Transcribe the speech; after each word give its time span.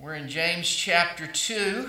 We're 0.00 0.14
in 0.14 0.28
James 0.28 0.68
chapter 0.68 1.26
2. 1.26 1.88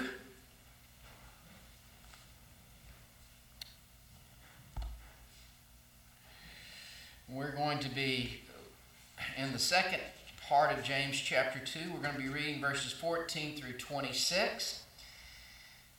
We're 7.32 7.52
going 7.52 7.78
to 7.78 7.90
be 7.90 8.42
in 9.38 9.54
the 9.54 9.60
second 9.60 10.02
part 10.42 10.76
of 10.76 10.84
James 10.84 11.20
chapter 11.20 11.60
2. 11.60 11.94
We're 11.94 12.00
going 12.00 12.16
to 12.16 12.20
be 12.20 12.30
reading 12.30 12.60
verses 12.60 12.92
14 12.94 13.56
through 13.56 13.74
26 13.74 14.82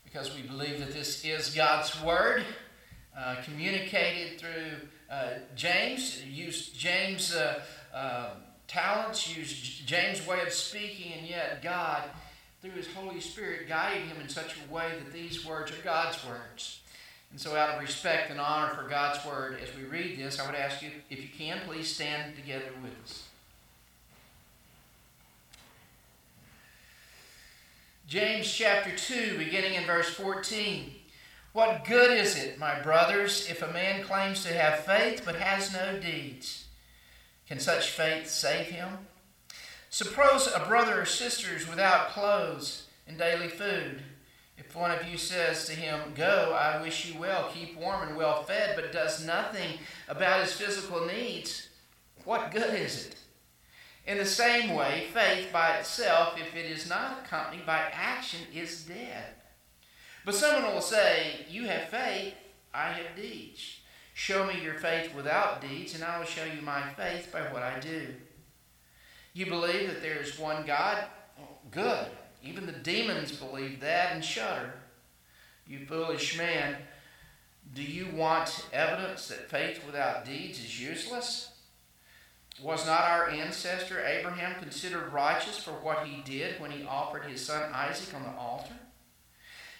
because 0.03 0.35
we 0.35 0.41
believe 0.41 0.79
that 0.79 0.91
this 0.91 1.23
is 1.23 1.55
God's 1.55 2.03
Word 2.03 2.43
uh, 3.17 3.37
communicated 3.45 4.37
through 4.37 4.89
uh, 5.09 5.29
James. 5.55 6.21
Use 6.25 6.71
James' 6.71 7.33
uh, 7.33 7.61
uh 7.93 8.31
talents, 8.71 9.35
use 9.35 9.81
James' 9.85 10.25
way 10.25 10.39
of 10.41 10.53
speaking, 10.53 11.11
and 11.17 11.27
yet 11.27 11.61
God, 11.61 12.03
through 12.61 12.71
His 12.71 12.87
Holy 12.93 13.19
Spirit, 13.19 13.67
guided 13.67 14.03
him 14.03 14.21
in 14.21 14.29
such 14.29 14.55
a 14.55 14.73
way 14.73 14.91
that 14.97 15.11
these 15.11 15.45
words 15.45 15.71
are 15.71 15.83
God's 15.83 16.25
words. 16.25 16.79
And 17.31 17.39
so, 17.39 17.55
out 17.55 17.75
of 17.75 17.81
respect 17.81 18.31
and 18.31 18.39
honor 18.39 18.73
for 18.73 18.87
God's 18.87 19.25
Word, 19.25 19.57
as 19.61 19.75
we 19.75 19.83
read 19.83 20.17
this, 20.17 20.39
I 20.39 20.45
would 20.45 20.55
ask 20.55 20.81
you, 20.81 20.89
if 21.09 21.21
you 21.21 21.29
can, 21.37 21.59
please 21.67 21.93
stand 21.93 22.35
together 22.35 22.71
with 22.81 22.91
us. 23.03 23.27
James 28.07 28.51
chapter 28.51 28.95
2, 28.95 29.37
beginning 29.37 29.73
in 29.73 29.85
verse 29.85 30.09
14. 30.09 30.91
What 31.53 31.85
good 31.85 32.17
is 32.17 32.37
it, 32.37 32.57
my 32.57 32.79
brothers, 32.81 33.49
if 33.49 33.61
a 33.61 33.71
man 33.71 34.03
claims 34.03 34.43
to 34.43 34.53
have 34.53 34.85
faith 34.85 35.23
but 35.25 35.35
has 35.35 35.73
no 35.73 35.99
deeds? 35.99 36.65
Can 37.51 37.59
such 37.59 37.89
faith 37.89 38.29
save 38.29 38.67
him? 38.67 38.87
Suppose 39.89 40.47
a 40.47 40.61
brother 40.61 41.01
or 41.01 41.05
sister 41.05 41.53
is 41.53 41.67
without 41.67 42.11
clothes 42.11 42.87
and 43.05 43.17
daily 43.17 43.49
food. 43.49 44.03
If 44.57 44.73
one 44.73 44.91
of 44.91 45.05
you 45.05 45.17
says 45.17 45.65
to 45.65 45.73
him, 45.73 46.13
Go, 46.15 46.57
I 46.57 46.81
wish 46.81 47.05
you 47.05 47.19
well, 47.19 47.51
keep 47.53 47.77
warm 47.77 48.07
and 48.07 48.15
well 48.15 48.43
fed, 48.43 48.77
but 48.77 48.93
does 48.93 49.25
nothing 49.25 49.79
about 50.07 50.39
his 50.39 50.53
physical 50.53 51.05
needs, 51.05 51.67
what 52.23 52.51
good 52.51 52.73
is 52.73 53.07
it? 53.07 53.15
In 54.07 54.17
the 54.17 54.23
same 54.23 54.73
way, 54.73 55.07
faith 55.13 55.49
by 55.51 55.75
itself, 55.75 56.39
if 56.39 56.55
it 56.55 56.71
is 56.71 56.87
not 56.87 57.25
accompanied 57.25 57.65
by 57.65 57.81
action, 57.91 58.39
is 58.55 58.85
dead. 58.85 59.25
But 60.23 60.35
someone 60.35 60.73
will 60.73 60.79
say, 60.79 61.45
You 61.49 61.65
have 61.65 61.89
faith, 61.89 62.33
I 62.73 62.93
have 62.93 63.13
deeds. 63.17 63.80
Show 64.21 64.45
me 64.45 64.61
your 64.61 64.75
faith 64.75 65.15
without 65.15 65.61
deeds, 65.61 65.95
and 65.95 66.03
I 66.03 66.19
will 66.19 66.27
show 66.27 66.43
you 66.43 66.61
my 66.61 66.83
faith 66.95 67.31
by 67.33 67.41
what 67.51 67.63
I 67.63 67.79
do. 67.79 68.09
You 69.33 69.47
believe 69.47 69.89
that 69.89 70.03
there 70.03 70.21
is 70.21 70.37
one 70.37 70.63
God? 70.63 71.05
Good. 71.71 72.05
Even 72.43 72.67
the 72.67 72.71
demons 72.71 73.31
believe 73.31 73.79
that 73.79 74.13
and 74.13 74.23
shudder. 74.23 74.73
You 75.65 75.87
foolish 75.87 76.37
man, 76.37 76.75
do 77.73 77.81
you 77.81 78.09
want 78.13 78.67
evidence 78.71 79.27
that 79.29 79.49
faith 79.49 79.83
without 79.87 80.23
deeds 80.23 80.59
is 80.59 80.79
useless? 80.79 81.49
Was 82.61 82.85
not 82.85 83.05
our 83.05 83.27
ancestor 83.31 84.05
Abraham 84.05 84.61
considered 84.61 85.11
righteous 85.11 85.57
for 85.57 85.71
what 85.71 86.05
he 86.05 86.21
did 86.21 86.61
when 86.61 86.69
he 86.69 86.85
offered 86.85 87.23
his 87.23 87.43
son 87.43 87.71
Isaac 87.73 88.13
on 88.13 88.21
the 88.21 88.39
altar? 88.39 88.75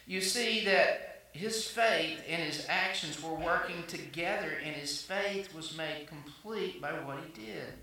You 0.07 0.19
see 0.19 0.65
that 0.65 1.10
his 1.31 1.65
faith 1.65 2.21
and 2.27 2.41
his 2.41 2.65
actions 2.67 3.21
were 3.21 3.33
working 3.33 3.83
together, 3.87 4.51
and 4.63 4.75
his 4.75 5.01
faith 5.01 5.53
was 5.55 5.77
made 5.77 6.07
complete 6.07 6.81
by 6.81 6.91
what 6.91 7.19
he 7.23 7.45
did. 7.45 7.73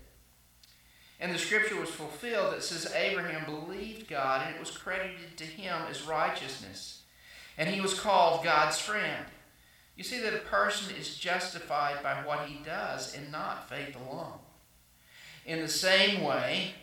And 1.19 1.33
the 1.33 1.39
scripture 1.39 1.79
was 1.79 1.89
fulfilled 1.89 2.53
that 2.53 2.63
says 2.63 2.93
Abraham 2.95 3.45
believed 3.45 4.07
God, 4.07 4.45
and 4.45 4.55
it 4.55 4.59
was 4.59 4.71
credited 4.71 5.35
to 5.37 5.43
him 5.43 5.75
as 5.89 6.07
righteousness. 6.07 7.01
And 7.57 7.69
he 7.69 7.81
was 7.81 7.99
called 7.99 8.43
God's 8.43 8.79
friend. 8.79 9.25
You 9.97 10.03
see 10.05 10.19
that 10.21 10.33
a 10.33 10.37
person 10.37 10.95
is 10.95 11.17
justified 11.17 12.01
by 12.01 12.13
what 12.25 12.47
he 12.47 12.63
does 12.63 13.13
and 13.13 13.31
not 13.31 13.67
faith 13.67 13.97
alone. 13.97 14.39
In 15.45 15.59
the 15.59 15.67
same 15.67 16.23
way, 16.23 16.73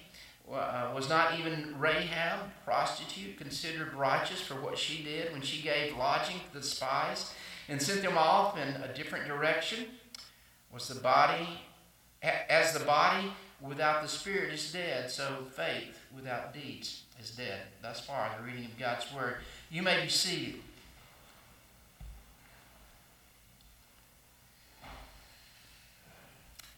uh, 0.52 0.92
was 0.94 1.08
not 1.08 1.38
even 1.38 1.74
Rahab, 1.78 2.40
prostitute, 2.64 3.36
considered 3.36 3.94
righteous 3.94 4.40
for 4.40 4.54
what 4.54 4.78
she 4.78 5.02
did 5.02 5.32
when 5.32 5.42
she 5.42 5.62
gave 5.62 5.96
lodging 5.96 6.36
to 6.38 6.58
the 6.58 6.62
spies 6.62 7.34
and 7.68 7.82
sent 7.82 8.02
them 8.02 8.16
off 8.16 8.56
in 8.56 8.68
a 8.82 8.92
different 8.94 9.26
direction? 9.26 9.86
Was 10.72 10.88
the 10.88 11.00
body, 11.00 11.48
as 12.22 12.72
the 12.72 12.84
body 12.84 13.32
without 13.60 14.02
the 14.02 14.08
spirit 14.08 14.52
is 14.52 14.72
dead, 14.72 15.10
so 15.10 15.46
faith 15.54 15.98
without 16.14 16.52
deeds 16.52 17.02
is 17.20 17.30
dead. 17.30 17.60
Thus 17.82 18.00
far, 18.00 18.30
the 18.38 18.44
reading 18.44 18.66
of 18.66 18.78
God's 18.78 19.12
word. 19.12 19.36
You 19.70 19.82
may 19.82 20.02
be 20.02 20.08
seated. 20.08 20.56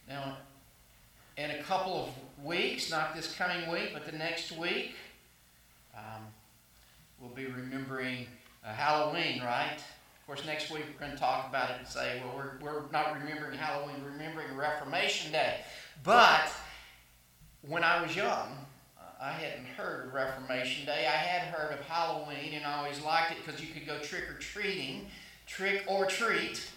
Now, 0.08 0.38
in 1.38 1.52
a 1.52 1.62
couple 1.62 1.94
of 1.94 2.44
weeks, 2.44 2.90
not 2.90 3.14
this 3.14 3.32
coming 3.34 3.70
week, 3.70 3.90
but 3.92 4.04
the 4.04 4.12
next 4.12 4.50
week, 4.52 4.94
um, 5.96 6.22
we'll 7.20 7.30
be 7.30 7.46
remembering 7.46 8.26
uh, 8.64 8.72
Halloween, 8.72 9.40
right? 9.42 9.76
Of 9.76 10.26
course, 10.26 10.44
next 10.44 10.70
week 10.70 10.82
we're 10.92 10.98
going 10.98 11.12
to 11.12 11.18
talk 11.18 11.48
about 11.48 11.70
it 11.70 11.76
and 11.78 11.86
say, 11.86 12.20
well, 12.24 12.34
we're, 12.36 12.58
we're 12.60 12.82
not 12.92 13.14
remembering 13.14 13.56
Halloween, 13.56 13.96
we're 14.02 14.10
remembering 14.10 14.56
Reformation 14.56 15.30
Day. 15.30 15.60
But 16.02 16.50
when 17.62 17.84
I 17.84 18.02
was 18.02 18.16
young, 18.16 18.48
I 19.20 19.30
hadn't 19.30 19.66
heard 19.66 20.08
of 20.08 20.14
Reformation 20.14 20.86
Day. 20.86 21.06
I 21.06 21.16
had 21.16 21.52
heard 21.52 21.72
of 21.72 21.84
Halloween, 21.86 22.54
and 22.54 22.64
I 22.64 22.78
always 22.78 23.00
liked 23.00 23.32
it 23.32 23.38
because 23.44 23.60
you 23.60 23.72
could 23.72 23.86
go 23.86 23.98
trick 23.98 24.28
or 24.28 24.34
treating, 24.34 25.06
trick 25.46 25.84
or 25.88 26.06
treat. 26.06 26.68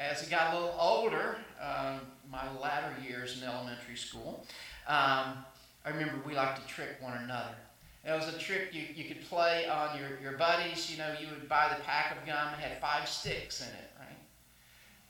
As 0.00 0.22
he 0.22 0.30
got 0.30 0.54
a 0.54 0.56
little 0.56 0.74
older, 0.80 1.36
uh, 1.60 1.98
my 2.32 2.50
latter 2.58 2.94
years 3.06 3.36
in 3.36 3.46
elementary 3.46 3.96
school, 3.96 4.46
um, 4.88 5.44
I 5.84 5.90
remember 5.90 6.14
we 6.26 6.34
liked 6.34 6.58
to 6.58 6.66
trick 6.66 6.96
one 7.00 7.18
another. 7.18 7.54
It 8.06 8.12
was 8.12 8.34
a 8.34 8.38
trick 8.38 8.70
you, 8.72 8.84
you 8.94 9.04
could 9.04 9.22
play 9.28 9.68
on 9.68 9.98
your, 9.98 10.18
your 10.22 10.38
buddies. 10.38 10.90
You 10.90 10.96
know, 10.96 11.14
you 11.20 11.28
would 11.28 11.46
buy 11.50 11.68
the 11.76 11.84
pack 11.84 12.16
of 12.16 12.26
gum, 12.26 12.54
it 12.54 12.60
had 12.60 12.80
five 12.80 13.06
sticks 13.06 13.60
in 13.60 13.68
it, 13.68 13.90
right? 13.98 14.16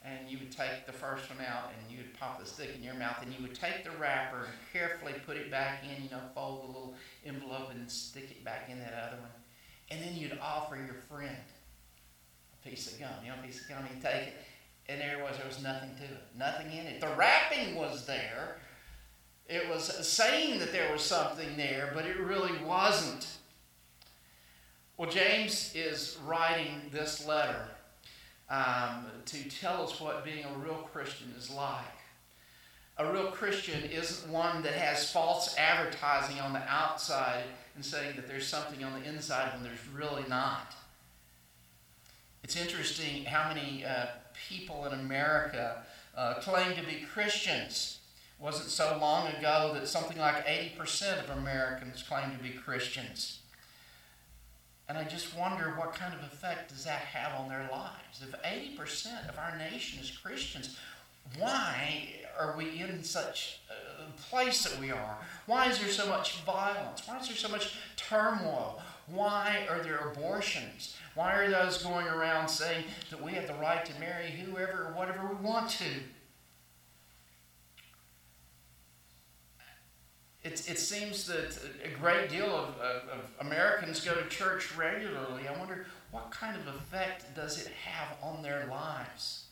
And 0.04 0.28
you 0.28 0.38
would 0.38 0.50
take 0.50 0.86
the 0.86 0.92
first 0.92 1.30
one 1.30 1.38
out 1.46 1.70
and 1.78 1.88
you 1.88 1.98
would 1.98 2.18
pop 2.18 2.40
the 2.40 2.46
stick 2.46 2.70
in 2.76 2.82
your 2.82 2.94
mouth 2.94 3.22
and 3.22 3.32
you 3.32 3.40
would 3.42 3.54
take 3.54 3.84
the 3.84 3.92
wrapper 3.92 4.46
and 4.46 4.54
carefully 4.72 5.12
put 5.24 5.36
it 5.36 5.52
back 5.52 5.84
in, 5.84 6.02
you 6.02 6.10
know, 6.10 6.18
fold 6.34 6.64
the 6.64 6.66
little 6.66 6.94
envelope 7.24 7.70
and 7.70 7.88
stick 7.88 8.28
it 8.32 8.44
back 8.44 8.68
in 8.68 8.80
that 8.80 8.94
other 9.06 9.20
one. 9.20 9.30
And 9.92 10.02
then 10.02 10.16
you'd 10.16 10.36
offer 10.42 10.74
your 10.74 10.96
friend 11.08 11.36
a 12.52 12.68
piece 12.68 12.92
of 12.92 12.98
gum. 12.98 13.10
You 13.22 13.30
know, 13.30 13.36
a 13.40 13.46
piece 13.46 13.60
of 13.60 13.68
gum, 13.68 13.84
you 13.94 14.02
take 14.02 14.28
it, 14.28 14.34
and 14.90 15.00
there 15.00 15.22
was, 15.22 15.36
there 15.36 15.46
was 15.46 15.62
nothing 15.62 15.90
to 15.98 16.04
it, 16.04 16.22
nothing 16.36 16.66
in 16.72 16.86
it. 16.86 17.00
The 17.00 17.14
wrapping 17.16 17.76
was 17.76 18.06
there, 18.06 18.56
it 19.48 19.68
was 19.68 19.84
saying 20.06 20.58
that 20.58 20.72
there 20.72 20.92
was 20.92 21.02
something 21.02 21.56
there, 21.56 21.90
but 21.94 22.04
it 22.04 22.18
really 22.18 22.52
wasn't. 22.64 23.26
Well, 24.96 25.10
James 25.10 25.72
is 25.74 26.18
writing 26.24 26.82
this 26.92 27.26
letter 27.26 27.68
um, 28.48 29.06
to 29.26 29.48
tell 29.48 29.82
us 29.82 30.00
what 30.00 30.24
being 30.24 30.44
a 30.44 30.58
real 30.58 30.88
Christian 30.92 31.32
is 31.38 31.50
like. 31.50 31.84
A 32.98 33.12
real 33.12 33.30
Christian 33.30 33.82
isn't 33.84 34.30
one 34.30 34.62
that 34.62 34.74
has 34.74 35.10
false 35.10 35.56
advertising 35.56 36.38
on 36.40 36.52
the 36.52 36.62
outside 36.68 37.44
and 37.74 37.84
saying 37.84 38.16
that 38.16 38.28
there's 38.28 38.46
something 38.46 38.84
on 38.84 39.00
the 39.00 39.08
inside 39.08 39.54
when 39.54 39.62
there's 39.62 39.86
really 39.94 40.24
not. 40.28 40.74
It's 42.44 42.56
interesting 42.56 43.24
how 43.24 43.48
many 43.48 43.84
uh, 43.84 44.06
people 44.48 44.86
in 44.86 44.92
America 44.92 45.82
uh, 46.16 46.34
claim 46.34 46.74
to 46.76 46.82
be 46.82 47.06
Christians 47.12 47.98
wasn't 48.38 48.70
so 48.70 48.96
long 49.00 49.28
ago 49.28 49.72
that 49.74 49.86
something 49.86 50.18
like 50.18 50.46
80% 50.46 51.24
of 51.24 51.38
Americans 51.38 52.02
claim 52.02 52.36
to 52.36 52.42
be 52.42 52.50
Christians. 52.50 53.40
And 54.88 54.96
I 54.98 55.04
just 55.04 55.36
wonder 55.36 55.74
what 55.76 55.94
kind 55.94 56.14
of 56.14 56.20
effect 56.20 56.70
does 56.70 56.84
that 56.84 57.00
have 57.00 57.38
on 57.38 57.48
their 57.48 57.68
lives? 57.70 58.22
If 58.22 58.32
80% 58.42 59.28
of 59.28 59.38
our 59.38 59.56
nation 59.56 60.00
is 60.02 60.10
Christians, 60.10 60.76
why 61.38 62.08
are 62.38 62.56
we 62.56 62.80
in 62.80 63.04
such 63.04 63.60
a 63.70 64.20
place 64.30 64.64
that 64.64 64.80
we 64.80 64.90
are? 64.90 65.18
Why 65.46 65.68
is 65.68 65.78
there 65.78 65.88
so 65.88 66.08
much 66.08 66.40
violence? 66.40 67.06
Why 67.06 67.18
is 67.20 67.28
there 67.28 67.36
so 67.36 67.48
much 67.48 67.76
turmoil? 67.96 68.80
Why 69.06 69.66
are 69.68 69.80
there 69.80 69.98
abortions? 70.12 70.96
Why 71.20 71.34
are 71.34 71.50
those 71.50 71.82
going 71.82 72.06
around 72.06 72.48
saying 72.48 72.86
that 73.10 73.22
we 73.22 73.32
have 73.32 73.46
the 73.46 73.52
right 73.52 73.84
to 73.84 74.00
marry 74.00 74.30
whoever 74.30 74.86
or 74.86 74.92
whatever 74.94 75.26
we 75.26 75.34
want 75.34 75.68
to? 75.68 75.84
it, 80.42 80.52
it 80.66 80.78
seems 80.78 81.26
that 81.26 81.58
a 81.84 81.90
great 82.00 82.30
deal 82.30 82.46
of, 82.46 82.68
of, 82.78 83.02
of, 83.10 83.30
Americans 83.40 84.02
go 84.02 84.14
to 84.14 84.26
church 84.30 84.74
regularly. 84.74 85.46
I 85.46 85.58
wonder 85.58 85.84
what 86.10 86.30
kind 86.30 86.56
of 86.56 86.66
effect 86.74 87.36
does 87.36 87.66
it 87.66 87.70
have 87.84 88.16
on 88.22 88.42
their 88.42 88.66
lives? 88.70 89.44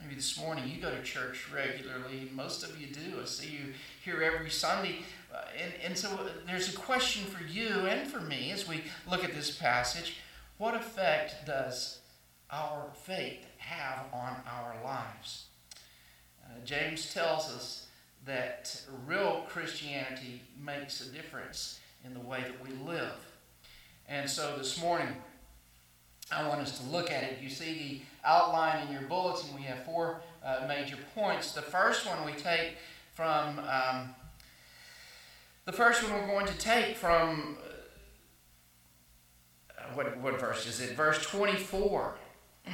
Maybe 0.00 0.14
this 0.14 0.40
morning 0.40 0.64
you 0.74 0.80
go 0.80 0.90
to 0.90 1.02
church 1.02 1.52
regularly. 1.54 2.30
Most 2.34 2.62
of 2.62 2.80
you 2.80 2.86
do. 2.86 3.20
I 3.20 3.26
see 3.26 3.50
you 3.50 3.74
here 4.02 4.22
every 4.22 4.48
Sunday. 4.48 5.00
Uh, 5.34 5.42
and, 5.62 5.72
and 5.84 5.98
so 5.98 6.18
there's 6.46 6.72
a 6.72 6.76
question 6.78 7.26
for 7.26 7.44
you 7.44 7.68
and 7.86 8.10
for 8.10 8.20
me 8.20 8.52
as 8.52 8.66
we 8.66 8.84
look 9.10 9.22
at 9.22 9.34
this 9.34 9.54
passage. 9.54 10.16
What 10.58 10.74
effect 10.74 11.44
does 11.46 11.98
our 12.50 12.86
faith 13.02 13.44
have 13.58 14.06
on 14.10 14.36
our 14.50 14.74
lives? 14.82 15.46
Uh, 16.42 16.64
James 16.64 17.12
tells 17.12 17.50
us 17.54 17.88
that 18.24 18.80
real 19.06 19.44
Christianity 19.48 20.40
makes 20.64 21.06
a 21.06 21.12
difference 21.12 21.78
in 22.06 22.14
the 22.14 22.20
way 22.20 22.40
that 22.40 22.66
we 22.66 22.74
live. 22.90 23.12
And 24.08 24.30
so 24.30 24.56
this 24.56 24.80
morning, 24.80 25.08
I 26.32 26.48
want 26.48 26.62
us 26.62 26.78
to 26.78 26.86
look 26.88 27.10
at 27.10 27.22
it. 27.22 27.38
You 27.42 27.50
see 27.50 28.00
the 28.24 28.28
outline 28.28 28.86
in 28.86 28.92
your 28.94 29.02
bulletin. 29.02 29.54
We 29.54 29.62
have 29.62 29.84
four 29.84 30.22
uh, 30.42 30.64
major 30.66 30.96
points. 31.14 31.52
The 31.52 31.60
first 31.60 32.06
one 32.06 32.24
we 32.24 32.32
take 32.32 32.78
from, 33.12 33.58
um, 33.58 34.14
the 35.66 35.72
first 35.72 36.02
one 36.02 36.12
we're 36.12 36.26
going 36.26 36.46
to 36.46 36.58
take 36.58 36.96
from, 36.96 37.58
what, 39.94 40.16
what 40.18 40.40
verse 40.40 40.66
is 40.66 40.80
it? 40.80 40.96
Verse 40.96 41.22
24. 41.22 42.16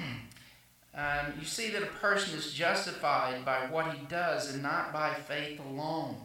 Um, 0.94 1.32
you 1.40 1.46
see 1.46 1.70
that 1.70 1.82
a 1.82 1.86
person 1.86 2.38
is 2.38 2.52
justified 2.52 3.46
by 3.46 3.60
what 3.70 3.94
he 3.94 4.04
does 4.08 4.52
and 4.52 4.62
not 4.62 4.92
by 4.92 5.14
faith 5.14 5.58
alone. 5.58 6.16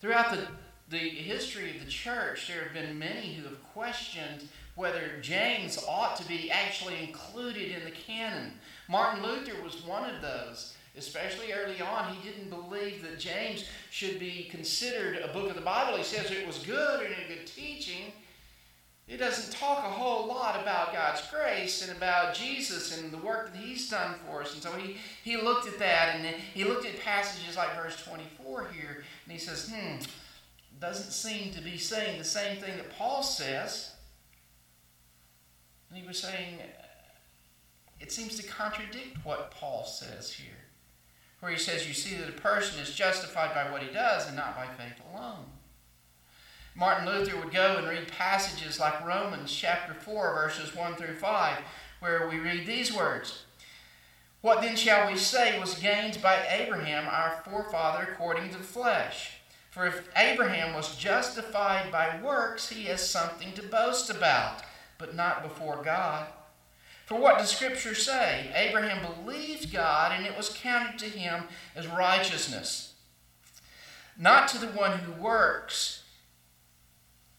Throughout 0.00 0.32
the, 0.32 0.48
the 0.90 0.98
history 0.98 1.76
of 1.76 1.84
the 1.84 1.90
church, 1.90 2.48
there 2.48 2.64
have 2.64 2.74
been 2.74 2.98
many 2.98 3.34
who 3.34 3.44
have 3.44 3.62
questioned 3.72 4.48
whether 4.74 5.20
James 5.20 5.78
ought 5.86 6.16
to 6.16 6.26
be 6.26 6.50
actually 6.50 6.96
included 7.00 7.70
in 7.70 7.84
the 7.84 7.92
canon. 7.92 8.54
Martin 8.88 9.22
Luther 9.22 9.62
was 9.62 9.84
one 9.84 10.10
of 10.10 10.20
those. 10.20 10.74
Especially 10.96 11.52
early 11.52 11.80
on, 11.80 12.14
he 12.14 12.28
didn't 12.28 12.50
believe 12.50 13.02
that 13.02 13.18
James 13.18 13.64
should 13.90 14.18
be 14.18 14.48
considered 14.50 15.18
a 15.18 15.32
book 15.32 15.48
of 15.48 15.54
the 15.54 15.62
Bible. 15.62 15.96
He 15.96 16.04
says 16.04 16.30
it 16.30 16.46
was 16.46 16.58
good 16.58 17.00
and 17.00 17.14
a 17.14 17.34
good 17.34 17.46
teaching, 17.46 18.12
it 19.12 19.18
doesn't 19.18 19.52
talk 19.52 19.78
a 19.78 19.90
whole 19.90 20.26
lot 20.26 20.60
about 20.62 20.94
God's 20.94 21.20
grace 21.30 21.86
and 21.86 21.94
about 21.94 22.34
Jesus 22.34 22.98
and 22.98 23.12
the 23.12 23.18
work 23.18 23.52
that 23.52 23.60
He's 23.60 23.90
done 23.90 24.14
for 24.26 24.40
us. 24.40 24.54
And 24.54 24.62
so 24.62 24.72
he, 24.72 24.96
he 25.22 25.36
looked 25.36 25.68
at 25.68 25.78
that 25.78 26.16
and 26.16 26.26
he 26.54 26.64
looked 26.64 26.86
at 26.86 26.98
passages 27.00 27.56
like 27.56 27.76
verse 27.76 28.02
24 28.04 28.68
here 28.72 29.04
and 29.24 29.32
he 29.32 29.38
says, 29.38 29.70
hmm, 29.70 29.96
doesn't 30.80 31.12
seem 31.12 31.52
to 31.52 31.60
be 31.60 31.76
saying 31.76 32.18
the 32.18 32.24
same 32.24 32.56
thing 32.56 32.76
that 32.78 32.96
Paul 32.96 33.22
says. 33.22 33.92
And 35.90 36.00
he 36.00 36.06
was 36.06 36.18
saying, 36.18 36.58
it 38.00 38.10
seems 38.10 38.36
to 38.36 38.42
contradict 38.42 39.24
what 39.24 39.50
Paul 39.50 39.84
says 39.84 40.32
here, 40.32 40.56
where 41.40 41.52
he 41.52 41.58
says, 41.58 41.86
You 41.86 41.94
see 41.94 42.16
that 42.16 42.30
a 42.30 42.40
person 42.40 42.80
is 42.80 42.94
justified 42.94 43.54
by 43.54 43.70
what 43.70 43.82
he 43.82 43.92
does 43.92 44.26
and 44.26 44.36
not 44.36 44.56
by 44.56 44.66
faith 44.66 45.00
alone. 45.12 45.44
Martin 46.74 47.06
Luther 47.06 47.36
would 47.36 47.52
go 47.52 47.76
and 47.76 47.86
read 47.86 48.08
passages 48.08 48.80
like 48.80 49.06
Romans 49.06 49.52
chapter 49.52 49.92
4, 49.92 50.34
verses 50.34 50.74
1 50.74 50.94
through 50.94 51.16
5, 51.16 51.58
where 52.00 52.28
we 52.28 52.38
read 52.38 52.66
these 52.66 52.92
words 52.92 53.44
What 54.40 54.62
then 54.62 54.76
shall 54.76 55.10
we 55.10 55.18
say 55.18 55.58
was 55.60 55.74
gained 55.74 56.22
by 56.22 56.46
Abraham, 56.48 57.06
our 57.08 57.42
forefather, 57.44 58.08
according 58.10 58.50
to 58.50 58.58
the 58.58 58.64
flesh? 58.64 59.32
For 59.70 59.86
if 59.86 60.08
Abraham 60.16 60.74
was 60.74 60.96
justified 60.96 61.92
by 61.92 62.20
works, 62.22 62.70
he 62.70 62.84
has 62.84 63.08
something 63.08 63.52
to 63.52 63.62
boast 63.62 64.10
about, 64.10 64.62
but 64.98 65.14
not 65.14 65.42
before 65.42 65.82
God. 65.82 66.26
For 67.06 67.18
what 67.18 67.38
does 67.38 67.50
Scripture 67.50 67.94
say? 67.94 68.50
Abraham 68.54 69.06
believed 69.24 69.72
God, 69.72 70.12
and 70.12 70.24
it 70.24 70.36
was 70.36 70.48
counted 70.48 70.98
to 71.00 71.06
him 71.06 71.44
as 71.76 71.86
righteousness. 71.86 72.94
Not 74.18 74.48
to 74.48 74.58
the 74.58 74.68
one 74.68 74.98
who 74.98 75.12
works 75.12 76.01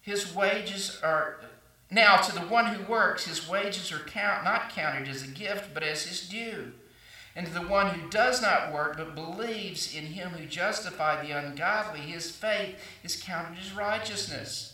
his 0.03 0.35
wages 0.35 0.99
are 1.01 1.39
now 1.89 2.17
to 2.17 2.35
the 2.35 2.45
one 2.45 2.65
who 2.65 2.91
works 2.91 3.25
his 3.25 3.47
wages 3.47 3.91
are 3.91 3.99
count, 3.99 4.43
not 4.43 4.69
counted 4.69 5.07
as 5.07 5.23
a 5.23 5.27
gift 5.27 5.73
but 5.73 5.81
as 5.81 6.03
his 6.03 6.27
due. 6.27 6.73
And 7.35 7.47
to 7.47 7.53
the 7.53 7.65
one 7.65 7.95
who 7.95 8.09
does 8.09 8.41
not 8.41 8.71
work 8.71 8.97
but 8.97 9.15
believes 9.15 9.95
in 9.95 10.07
him 10.07 10.31
who 10.31 10.45
justified 10.45 11.25
the 11.25 11.31
ungodly 11.31 12.01
his 12.01 12.29
faith 12.29 12.75
is 13.01 13.21
counted 13.21 13.57
as 13.57 13.71
righteousness. 13.73 14.73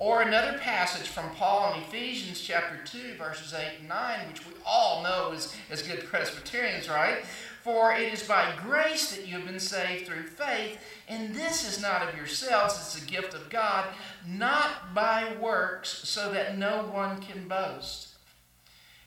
Or 0.00 0.20
another 0.20 0.58
passage 0.58 1.06
from 1.06 1.30
paul 1.36 1.74
in 1.74 1.82
ephesians 1.82 2.40
chapter 2.40 2.80
2 2.84 3.14
verses 3.18 3.54
8 3.54 3.78
and 3.78 3.88
9 3.88 4.28
which 4.28 4.46
we 4.46 4.52
all 4.66 5.04
know 5.04 5.30
as, 5.32 5.54
as 5.70 5.82
good 5.82 6.04
presbyterians 6.06 6.88
right 6.88 7.24
for 7.62 7.92
it 7.92 8.12
is 8.12 8.22
by 8.22 8.54
grace 8.62 9.14
that 9.14 9.26
you 9.26 9.34
have 9.34 9.46
been 9.46 9.60
saved 9.60 10.06
through 10.06 10.22
faith, 10.22 10.78
and 11.08 11.34
this 11.34 11.66
is 11.68 11.82
not 11.82 12.08
of 12.08 12.16
yourselves, 12.16 12.74
it's 12.74 13.02
a 13.02 13.06
gift 13.06 13.34
of 13.34 13.50
God, 13.50 13.86
not 14.26 14.94
by 14.94 15.34
works, 15.40 16.08
so 16.08 16.32
that 16.32 16.56
no 16.56 16.84
one 16.84 17.20
can 17.20 17.48
boast. 17.48 18.08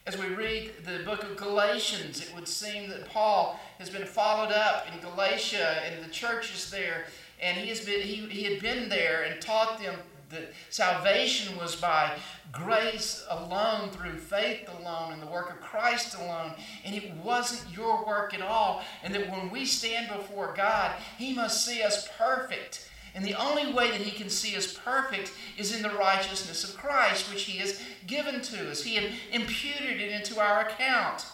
As 0.06 0.18
we 0.18 0.28
read 0.28 0.72
the 0.84 1.04
book 1.04 1.24
of 1.24 1.38
Galatians, 1.38 2.22
it 2.22 2.36
would 2.36 2.48
seem 2.48 2.90
that 2.90 3.10
Paul 3.10 3.60
has 3.80 3.90
been 3.90 4.06
followed 4.06 4.52
up 4.52 4.86
in 4.94 5.00
Galatia 5.00 5.82
and 5.86 6.04
the 6.04 6.10
churches 6.10 6.70
there, 6.70 7.06
and 7.42 7.58
he, 7.58 7.70
has 7.70 7.80
been, 7.86 8.02
he, 8.02 8.18
he 8.28 8.44
had 8.44 8.62
been 8.62 8.90
there 8.90 9.24
and 9.24 9.42
taught 9.42 9.80
them 9.80 9.96
that 10.30 10.54
salvation 10.70 11.58
was 11.58 11.76
by 11.76 12.18
grace 12.52 13.26
alone, 13.30 13.90
through 13.90 14.18
faith 14.18 14.70
alone, 14.80 15.14
and 15.14 15.22
the 15.22 15.28
work 15.28 15.50
of 15.50 15.62
Christ 15.62 16.16
alone. 16.16 16.54
And 16.86 16.96
it 16.96 17.14
wasn't 17.24 17.76
your 17.76 18.06
work 18.06 18.34
at 18.34 18.42
all. 18.42 18.84
And 19.04 19.14
that 19.14 19.30
when 19.30 19.50
we 19.50 19.66
stand 19.66 20.08
before 20.08 20.54
God, 20.56 20.92
He 21.18 21.34
must 21.34 21.66
see 21.66 21.82
us 21.82 22.08
perfect. 22.18 22.90
And 23.16 23.24
the 23.24 23.36
only 23.36 23.72
way 23.72 23.92
that 23.92 24.02
He 24.02 24.12
can 24.12 24.30
see 24.30 24.56
us 24.56 24.74
perfect 24.74 25.32
is 25.58 25.76
in 25.76 25.84
the 25.84 25.90
righteousness 25.90 26.64
of 26.64 26.78
Christ, 26.78 27.32
which 27.32 27.44
He 27.44 27.60
has 27.60 27.82
given 28.08 28.42
to 28.42 28.72
us. 28.72 28.84
He 28.84 28.96
had 28.96 29.12
imputed 29.32 30.02
it 30.02 30.12
into 30.12 30.40
our 30.40 30.62
account. 30.62 31.26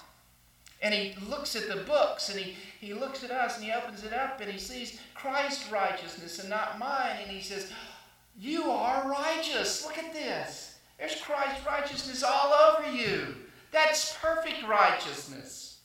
And 0.82 0.94
He 0.94 1.16
looks 1.28 1.56
at 1.56 1.68
the 1.68 1.84
books 1.84 2.30
and 2.30 2.40
He, 2.40 2.56
he 2.80 2.94
looks 2.94 3.24
at 3.24 3.32
us 3.32 3.58
and 3.58 3.66
He 3.66 3.72
opens 3.72 4.04
it 4.04 4.14
up 4.14 4.40
and 4.42 4.52
He 4.52 4.60
sees 4.60 5.00
Christ's 5.14 5.72
righteousness 5.72 6.40
and 6.40 6.50
not 6.50 6.80
mine. 6.80 7.18
And 7.22 7.32
He 7.32 7.42
says, 7.42 7.72
you 8.40 8.64
are 8.72 9.10
righteous. 9.10 9.86
Look 9.86 9.98
at 9.98 10.14
this. 10.14 10.78
There's 10.98 11.20
Christ's 11.22 11.66
righteousness 11.66 12.24
all 12.24 12.54
over 12.54 12.90
you. 12.92 13.36
That's 13.72 14.18
perfect 14.22 14.66
righteousness. 14.68 15.80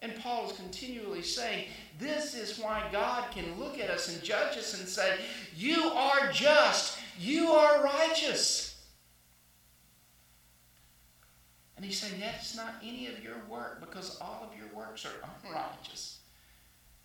And 0.00 0.14
Paul 0.20 0.50
is 0.50 0.56
continually 0.56 1.22
saying, 1.22 1.66
This 1.98 2.34
is 2.34 2.58
why 2.58 2.86
God 2.92 3.30
can 3.32 3.58
look 3.58 3.80
at 3.80 3.90
us 3.90 4.14
and 4.14 4.22
judge 4.22 4.56
us 4.56 4.78
and 4.78 4.88
say, 4.88 5.16
You 5.56 5.84
are 5.84 6.30
just. 6.30 6.98
You 7.18 7.48
are 7.48 7.82
righteous. 7.82 8.76
And 11.76 11.84
he's 11.84 11.98
saying, 11.98 12.20
That's 12.20 12.54
not 12.54 12.74
any 12.82 13.06
of 13.06 13.22
your 13.24 13.42
work 13.48 13.80
because 13.80 14.18
all 14.20 14.48
of 14.48 14.56
your 14.56 14.68
works 14.76 15.04
are 15.06 15.28
unrighteous. 15.44 16.17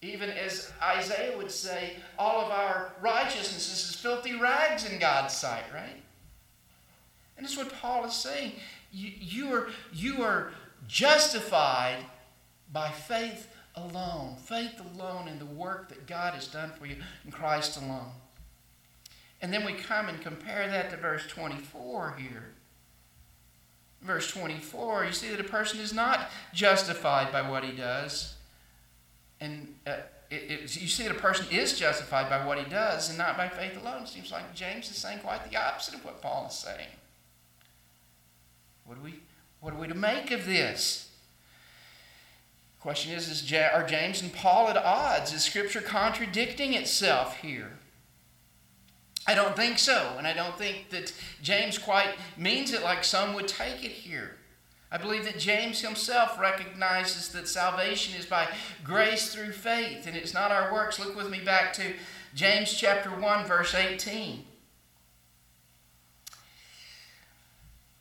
Even 0.03 0.29
as 0.29 0.71
Isaiah 0.81 1.37
would 1.37 1.49
say, 1.49 1.93
all 2.19 2.41
of 2.41 2.51
our 2.51 2.91
righteousness 3.01 3.71
is 3.71 3.95
filthy 3.95 4.37
rags 4.37 4.89
in 4.89 4.99
God's 4.99 5.33
sight, 5.33 5.63
right? 5.73 6.01
And 7.37 7.45
that's 7.45 7.57
what 7.57 7.71
Paul 7.73 8.05
is 8.05 8.13
saying. 8.13 8.53
You, 8.91 9.11
you, 9.17 9.53
are, 9.53 9.69
you 9.93 10.21
are 10.21 10.51
justified 10.87 11.97
by 12.71 12.89
faith 12.89 13.47
alone. 13.75 14.35
Faith 14.35 14.81
alone 14.93 15.29
in 15.29 15.39
the 15.39 15.45
work 15.45 15.87
that 15.89 16.05
God 16.05 16.33
has 16.33 16.47
done 16.47 16.71
for 16.77 16.85
you 16.85 16.97
in 17.23 17.31
Christ 17.31 17.77
alone. 17.81 18.11
And 19.41 19.53
then 19.53 19.65
we 19.65 19.73
come 19.73 20.09
and 20.09 20.21
compare 20.21 20.67
that 20.67 20.89
to 20.89 20.97
verse 20.97 21.25
24 21.27 22.17
here. 22.19 22.51
Verse 24.01 24.29
24, 24.31 25.05
you 25.05 25.11
see 25.13 25.29
that 25.29 25.39
a 25.39 25.45
person 25.45 25.79
is 25.79 25.93
not 25.93 26.29
justified 26.53 27.31
by 27.31 27.49
what 27.49 27.63
he 27.63 27.71
does 27.71 28.35
and 29.39 29.75
uh, 29.85 29.97
it, 30.29 30.51
it, 30.51 30.81
you 30.81 30.87
see 30.87 31.03
that 31.03 31.11
a 31.11 31.19
person 31.19 31.45
is 31.51 31.77
justified 31.77 32.29
by 32.29 32.45
what 32.45 32.57
he 32.57 32.69
does 32.69 33.09
and 33.09 33.17
not 33.17 33.37
by 33.37 33.47
faith 33.49 33.79
alone. 33.81 34.03
It 34.03 34.07
seems 34.07 34.31
like 34.31 34.53
James 34.55 34.89
is 34.89 34.97
saying 34.97 35.19
quite 35.19 35.49
the 35.49 35.57
opposite 35.57 35.95
of 35.95 36.05
what 36.05 36.21
Paul 36.21 36.47
is 36.49 36.55
saying. 36.55 36.87
What 38.85 38.97
do 38.97 39.03
we, 39.03 39.19
what 39.59 39.73
are 39.73 39.79
we 39.79 39.87
to 39.87 39.95
make 39.95 40.31
of 40.31 40.45
this? 40.45 41.09
Question 42.79 43.13
is, 43.13 43.29
is 43.29 43.53
are 43.53 43.87
James 43.87 44.21
and 44.21 44.33
Paul 44.33 44.67
at 44.67 44.75
odds? 44.75 45.31
Is 45.31 45.43
Scripture 45.43 45.79
contradicting 45.79 46.73
itself 46.73 47.37
here? 47.37 47.71
I 49.25 49.35
don't 49.35 49.55
think 49.55 49.79
so, 49.79 50.15
and 50.17 50.27
I 50.27 50.33
don't 50.33 50.57
think 50.57 50.89
that 50.89 51.13
James 51.41 51.77
quite 51.77 52.09
means 52.37 52.73
it 52.73 52.83
like 52.83 53.05
some 53.05 53.33
would 53.35 53.47
take 53.47 53.85
it 53.85 53.91
here. 53.91 54.35
I 54.93 54.99
believe 54.99 55.25
that 55.25 55.39
James 55.39 55.81
himself 55.81 56.39
recognizes 56.39 57.29
that 57.29 57.47
salvation 57.47 58.13
is 58.15 58.27
by 58.27 58.47
grace 58.83 59.33
through 59.33 59.53
faith 59.53 60.05
and 60.05 60.15
it's 60.15 60.35
not 60.35 60.51
our 60.51 60.71
works. 60.71 60.99
Look 60.99 61.15
with 61.15 61.31
me 61.31 61.39
back 61.39 61.73
to 61.73 61.93
James 62.35 62.71
chapter 62.71 63.09
1 63.09 63.45
verse 63.47 63.73
18. 63.73 64.45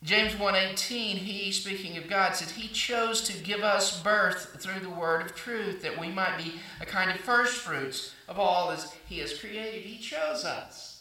James 0.02 0.34
1:18, 0.34 1.16
he 1.16 1.50
speaking 1.50 1.96
of 1.96 2.10
God 2.10 2.36
said 2.36 2.50
he 2.50 2.68
chose 2.68 3.22
to 3.22 3.38
give 3.38 3.62
us 3.62 4.02
birth 4.02 4.60
through 4.60 4.80
the 4.80 4.90
word 4.90 5.24
of 5.24 5.34
truth 5.34 5.80
that 5.80 5.98
we 5.98 6.08
might 6.08 6.36
be 6.36 6.60
a 6.78 6.84
kind 6.84 7.10
of 7.10 7.16
first 7.16 7.54
fruits 7.54 8.12
of 8.28 8.38
all 8.38 8.68
that 8.68 8.84
he 9.08 9.20
has 9.20 9.38
created. 9.38 9.82
He 9.82 9.98
chose 9.98 10.44
us. 10.44 10.91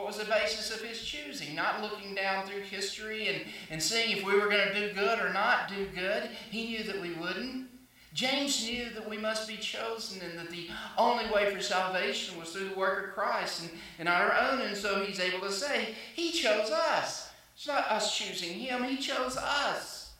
What 0.00 0.06
was 0.06 0.16
the 0.16 0.32
basis 0.32 0.74
of 0.74 0.80
his 0.80 1.04
choosing? 1.04 1.54
Not 1.54 1.82
looking 1.82 2.14
down 2.14 2.46
through 2.46 2.62
history 2.62 3.28
and, 3.28 3.42
and 3.70 3.82
seeing 3.82 4.16
if 4.16 4.24
we 4.24 4.32
were 4.32 4.48
going 4.48 4.66
to 4.66 4.88
do 4.88 4.94
good 4.94 5.18
or 5.18 5.30
not 5.30 5.68
do 5.68 5.86
good. 5.94 6.30
He 6.50 6.68
knew 6.68 6.84
that 6.84 7.02
we 7.02 7.12
wouldn't. 7.12 7.66
James 8.14 8.66
knew 8.66 8.88
that 8.94 9.08
we 9.08 9.18
must 9.18 9.46
be 9.46 9.58
chosen 9.58 10.22
and 10.22 10.38
that 10.38 10.48
the 10.48 10.68
only 10.96 11.30
way 11.30 11.54
for 11.54 11.60
salvation 11.60 12.40
was 12.40 12.48
through 12.48 12.70
the 12.70 12.74
work 12.76 13.08
of 13.08 13.14
Christ 13.14 13.60
and, 13.60 13.70
and 13.98 14.08
on 14.08 14.22
our 14.22 14.34
own. 14.34 14.62
And 14.62 14.74
so 14.74 15.04
he's 15.04 15.20
able 15.20 15.40
to 15.40 15.52
say, 15.52 15.94
He 16.14 16.32
chose 16.32 16.70
us. 16.70 17.28
It's 17.54 17.66
not 17.66 17.90
us 17.90 18.16
choosing 18.16 18.58
him, 18.58 18.84
he 18.84 18.96
chose 18.96 19.36
us. 19.36 20.12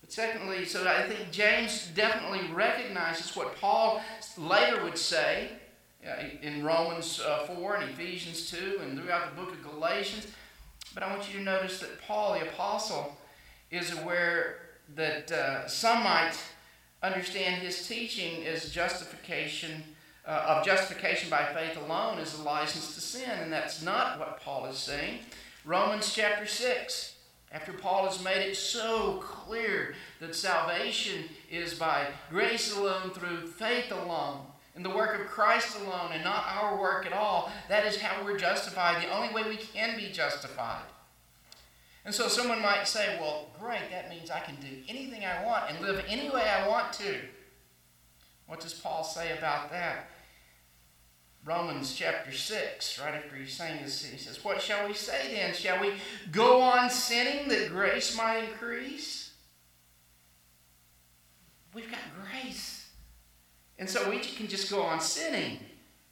But 0.00 0.10
secondly, 0.10 0.64
so 0.64 0.84
I 0.88 1.04
think 1.04 1.30
James 1.30 1.86
definitely 1.94 2.52
recognizes 2.52 3.36
what 3.36 3.54
Paul 3.60 4.02
later 4.36 4.82
would 4.82 4.98
say 4.98 5.50
in 6.42 6.64
Romans 6.64 7.20
uh, 7.20 7.46
4 7.46 7.76
and 7.76 7.90
Ephesians 7.90 8.50
2 8.50 8.80
and 8.82 8.98
throughout 8.98 9.30
the 9.30 9.40
book 9.40 9.52
of 9.52 9.62
Galatians. 9.62 10.26
But 10.94 11.02
I 11.02 11.10
want 11.10 11.30
you 11.30 11.38
to 11.38 11.44
notice 11.44 11.80
that 11.80 12.00
Paul, 12.02 12.34
the 12.34 12.48
apostle, 12.48 13.16
is 13.70 13.96
aware 13.98 14.56
that 14.94 15.30
uh, 15.30 15.68
some 15.68 16.02
might 16.02 16.32
understand 17.02 17.62
his 17.62 17.86
teaching 17.86 18.44
as 18.46 18.70
justification 18.70 19.82
uh, 20.26 20.44
of 20.48 20.64
justification 20.64 21.30
by 21.30 21.44
faith 21.54 21.76
alone 21.76 22.18
is 22.18 22.38
a 22.38 22.42
license 22.42 22.94
to 22.94 23.00
sin, 23.00 23.30
and 23.40 23.52
that's 23.52 23.82
not 23.82 24.18
what 24.18 24.40
Paul 24.40 24.66
is 24.66 24.76
saying. 24.76 25.20
Romans 25.64 26.12
chapter 26.14 26.46
6, 26.46 27.14
after 27.52 27.72
Paul 27.72 28.06
has 28.06 28.22
made 28.22 28.46
it 28.46 28.56
so 28.56 29.18
clear 29.22 29.94
that 30.20 30.34
salvation 30.34 31.24
is 31.50 31.74
by 31.74 32.06
grace 32.28 32.76
alone, 32.76 33.10
through 33.10 33.46
faith 33.48 33.90
alone, 33.90 34.40
in 34.76 34.82
the 34.82 34.90
work 34.90 35.20
of 35.20 35.26
Christ 35.26 35.76
alone, 35.80 36.12
and 36.12 36.22
not 36.22 36.46
our 36.48 36.80
work 36.80 37.06
at 37.06 37.12
all, 37.12 37.50
that 37.68 37.84
is 37.84 38.00
how 38.00 38.24
we're 38.24 38.38
justified, 38.38 39.02
the 39.02 39.14
only 39.14 39.32
way 39.34 39.48
we 39.48 39.56
can 39.56 39.96
be 39.96 40.10
justified. 40.10 40.82
And 42.04 42.14
so 42.14 42.28
someone 42.28 42.62
might 42.62 42.88
say, 42.88 43.18
well, 43.20 43.48
great, 43.60 43.90
that 43.90 44.08
means 44.08 44.30
I 44.30 44.40
can 44.40 44.56
do 44.56 44.68
anything 44.88 45.24
I 45.24 45.44
want 45.44 45.70
and 45.70 45.80
live 45.80 46.04
any 46.08 46.30
way 46.30 46.42
I 46.42 46.66
want 46.66 46.92
to. 46.94 47.16
What 48.46 48.60
does 48.60 48.74
Paul 48.74 49.04
say 49.04 49.36
about 49.36 49.70
that? 49.70 50.08
Romans 51.44 51.94
chapter 51.94 52.32
6, 52.32 53.00
right 53.00 53.14
after 53.14 53.36
he's 53.36 53.52
saying 53.52 53.82
this, 53.82 54.04
he 54.04 54.18
says, 54.18 54.44
What 54.44 54.60
shall 54.60 54.86
we 54.86 54.92
say 54.92 55.34
then? 55.34 55.54
Shall 55.54 55.80
we 55.80 55.94
go 56.30 56.60
on 56.60 56.90
sinning 56.90 57.48
that 57.48 57.70
grace 57.70 58.16
might 58.16 58.44
increase? 58.44 59.32
We've 61.72 61.90
got 61.90 62.00
grace. 62.20 62.79
And 63.80 63.88
so 63.88 64.10
we 64.10 64.18
can 64.18 64.46
just 64.46 64.70
go 64.70 64.82
on 64.82 65.00
sinning 65.00 65.58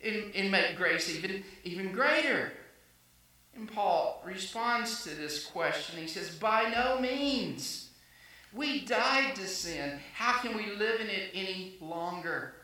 and, 0.03 0.35
and 0.35 0.51
make 0.51 0.75
grace 0.75 1.15
even, 1.15 1.45
even 1.65 1.93
greater. 1.93 2.51
And 3.55 3.71
Paul 3.71 4.23
responds 4.25 5.05
to 5.05 5.11
this 5.11 5.45
question. 5.45 6.01
He 6.01 6.09
says, 6.09 6.35
By 6.35 6.71
no 6.71 6.99
means. 6.99 7.91
We 8.55 8.87
died 8.87 9.37
to 9.37 9.47
sin. 9.47 10.01
How 10.15 10.39
can 10.39 10.57
we 10.57 10.75
live 10.77 11.03
in 11.03 11.09
it 11.09 11.31
any 11.35 11.75
longer? 11.83 12.55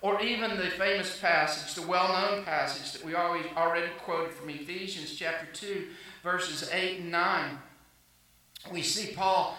Or 0.00 0.20
even 0.20 0.56
the 0.56 0.70
famous 0.70 1.16
passage, 1.20 1.74
the 1.76 1.88
well 1.88 2.08
known 2.08 2.44
passage 2.44 2.92
that 2.92 3.06
we 3.06 3.14
always 3.14 3.44
already 3.56 3.86
quoted 4.00 4.34
from 4.34 4.50
Ephesians 4.50 5.14
chapter 5.14 5.46
2, 5.52 5.86
verses 6.24 6.68
8 6.72 7.00
and 7.00 7.12
9. 7.12 7.58
We 8.72 8.82
see 8.82 9.14
Paul 9.14 9.56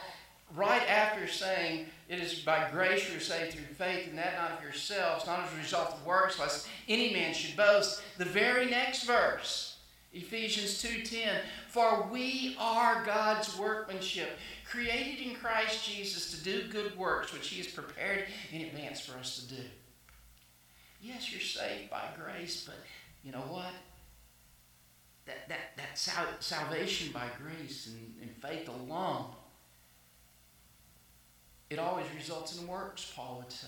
right 0.56 0.88
after 0.90 1.28
saying, 1.28 1.86
It 2.08 2.20
is 2.20 2.40
by 2.40 2.70
grace 2.72 3.10
you're 3.10 3.20
saved 3.20 3.54
through 3.54 3.76
faith, 3.76 4.08
and 4.08 4.18
that 4.18 4.36
not 4.36 4.58
of 4.58 4.64
yourselves, 4.64 5.26
not 5.26 5.40
as 5.46 5.54
a 5.54 5.58
result 5.58 5.92
of 5.94 6.06
works, 6.06 6.40
lest 6.40 6.68
any 6.88 7.14
man 7.14 7.34
should 7.34 7.56
boast. 7.56 8.02
The 8.18 8.26
very 8.26 8.70
next 8.70 9.04
verse, 9.04 9.78
Ephesians 10.14 10.82
2:10, 10.82 11.42
For 11.68 12.08
we 12.12 12.56
are 12.60 13.06
God's 13.06 13.58
workmanship, 13.58 14.38
created 14.66 15.26
in 15.26 15.36
Christ 15.36 15.88
Jesus 15.88 16.32
to 16.32 16.44
do 16.44 16.68
good 16.68 16.98
works, 16.98 17.32
which 17.32 17.48
He 17.48 17.58
has 17.58 17.68
prepared 17.68 18.26
in 18.52 18.62
advance 18.62 19.02
for 19.02 19.18
us 19.18 19.40
to 19.40 19.56
do. 19.56 19.64
Yes, 21.02 21.32
you're 21.32 21.42
saved 21.42 21.90
by 21.90 22.10
grace, 22.18 22.66
but 22.66 22.76
you 23.24 23.32
know 23.32 23.40
what? 23.40 23.74
That, 25.26 25.48
that, 25.48 25.78
that 25.78 25.98
sal- 25.98 26.26
salvation 26.40 27.12
by 27.14 27.28
grace 27.42 27.88
and, 27.88 28.16
and 28.22 28.36
faith 28.42 28.68
alone, 28.68 29.28
it 31.70 31.80
always 31.80 32.06
results 32.16 32.60
in 32.60 32.68
works, 32.68 33.12
Paul 33.16 33.44
would 33.44 33.52
say. 33.52 33.68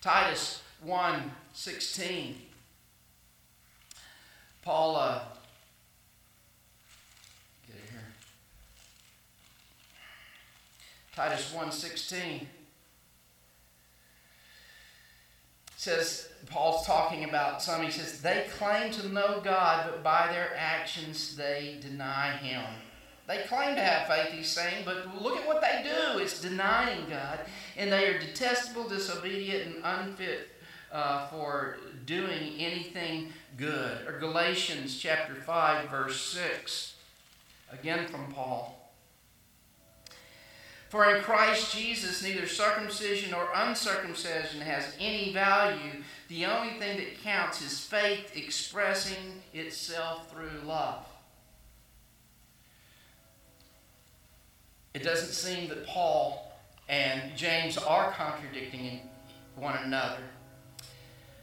Titus 0.00 0.62
1 0.82 1.30
16. 1.52 2.36
Paul 4.62 4.96
uh, 4.96 5.20
get 7.66 7.76
it 7.76 7.90
here. 7.90 8.00
Titus 11.16 11.52
1.16 11.52 12.46
says, 15.76 16.28
Paul's 16.46 16.86
talking 16.86 17.24
about 17.24 17.60
some, 17.60 17.82
he 17.82 17.90
says, 17.90 18.20
they 18.20 18.46
claim 18.56 18.92
to 18.92 19.08
know 19.08 19.40
God, 19.42 19.88
but 19.90 20.04
by 20.04 20.28
their 20.28 20.52
actions 20.56 21.34
they 21.34 21.78
deny 21.80 22.36
him. 22.36 22.62
They 23.28 23.38
claim 23.48 23.76
to 23.76 23.80
have 23.80 24.08
faith, 24.08 24.32
he's 24.32 24.50
saying, 24.50 24.84
but 24.84 25.22
look 25.22 25.36
at 25.36 25.46
what 25.46 25.60
they 25.60 25.84
do. 25.84 26.18
It's 26.18 26.40
denying 26.40 27.08
God, 27.08 27.40
and 27.76 27.92
they 27.92 28.06
are 28.06 28.18
detestable, 28.18 28.88
disobedient, 28.88 29.76
and 29.76 29.84
unfit 29.84 30.48
uh, 30.90 31.28
for 31.28 31.78
doing 32.04 32.54
anything 32.58 33.32
good. 33.56 34.06
Or 34.06 34.18
Galatians 34.18 34.98
chapter 34.98 35.34
5, 35.34 35.88
verse 35.88 36.20
6, 36.20 36.96
again 37.72 38.08
from 38.08 38.32
Paul. 38.32 38.78
For 40.92 41.14
in 41.14 41.22
Christ 41.22 41.74
Jesus, 41.74 42.22
neither 42.22 42.46
circumcision 42.46 43.30
nor 43.30 43.48
uncircumcision 43.54 44.60
has 44.60 44.94
any 45.00 45.32
value. 45.32 46.02
The 46.28 46.44
only 46.44 46.74
thing 46.74 46.98
that 46.98 47.22
counts 47.22 47.62
is 47.62 47.80
faith 47.80 48.36
expressing 48.36 49.40
itself 49.54 50.30
through 50.30 50.50
love. 50.66 51.06
It 54.94 55.02
doesn't 55.02 55.32
seem 55.32 55.68
that 55.68 55.86
Paul 55.86 56.52
and 56.88 57.36
James 57.36 57.78
are 57.78 58.12
contradicting 58.12 59.00
one 59.56 59.76
another. 59.84 60.22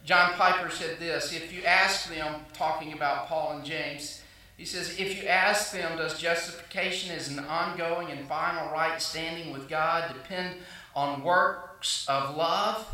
John 0.04 0.32
Piper 0.32 0.70
said 0.70 0.98
this 0.98 1.32
If 1.32 1.52
you 1.52 1.64
ask 1.64 2.08
them, 2.08 2.42
talking 2.52 2.92
about 2.92 3.26
Paul 3.26 3.56
and 3.56 3.64
James, 3.64 4.22
he 4.60 4.66
says, 4.66 4.98
if 4.98 5.22
you 5.22 5.26
ask 5.26 5.72
them, 5.72 5.96
does 5.96 6.20
justification 6.20 7.16
as 7.16 7.30
an 7.30 7.38
ongoing 7.38 8.10
and 8.10 8.28
final 8.28 8.70
right 8.70 9.00
standing 9.00 9.54
with 9.54 9.70
God 9.70 10.12
depend 10.12 10.56
on 10.94 11.24
works 11.24 12.06
of 12.06 12.36
love? 12.36 12.86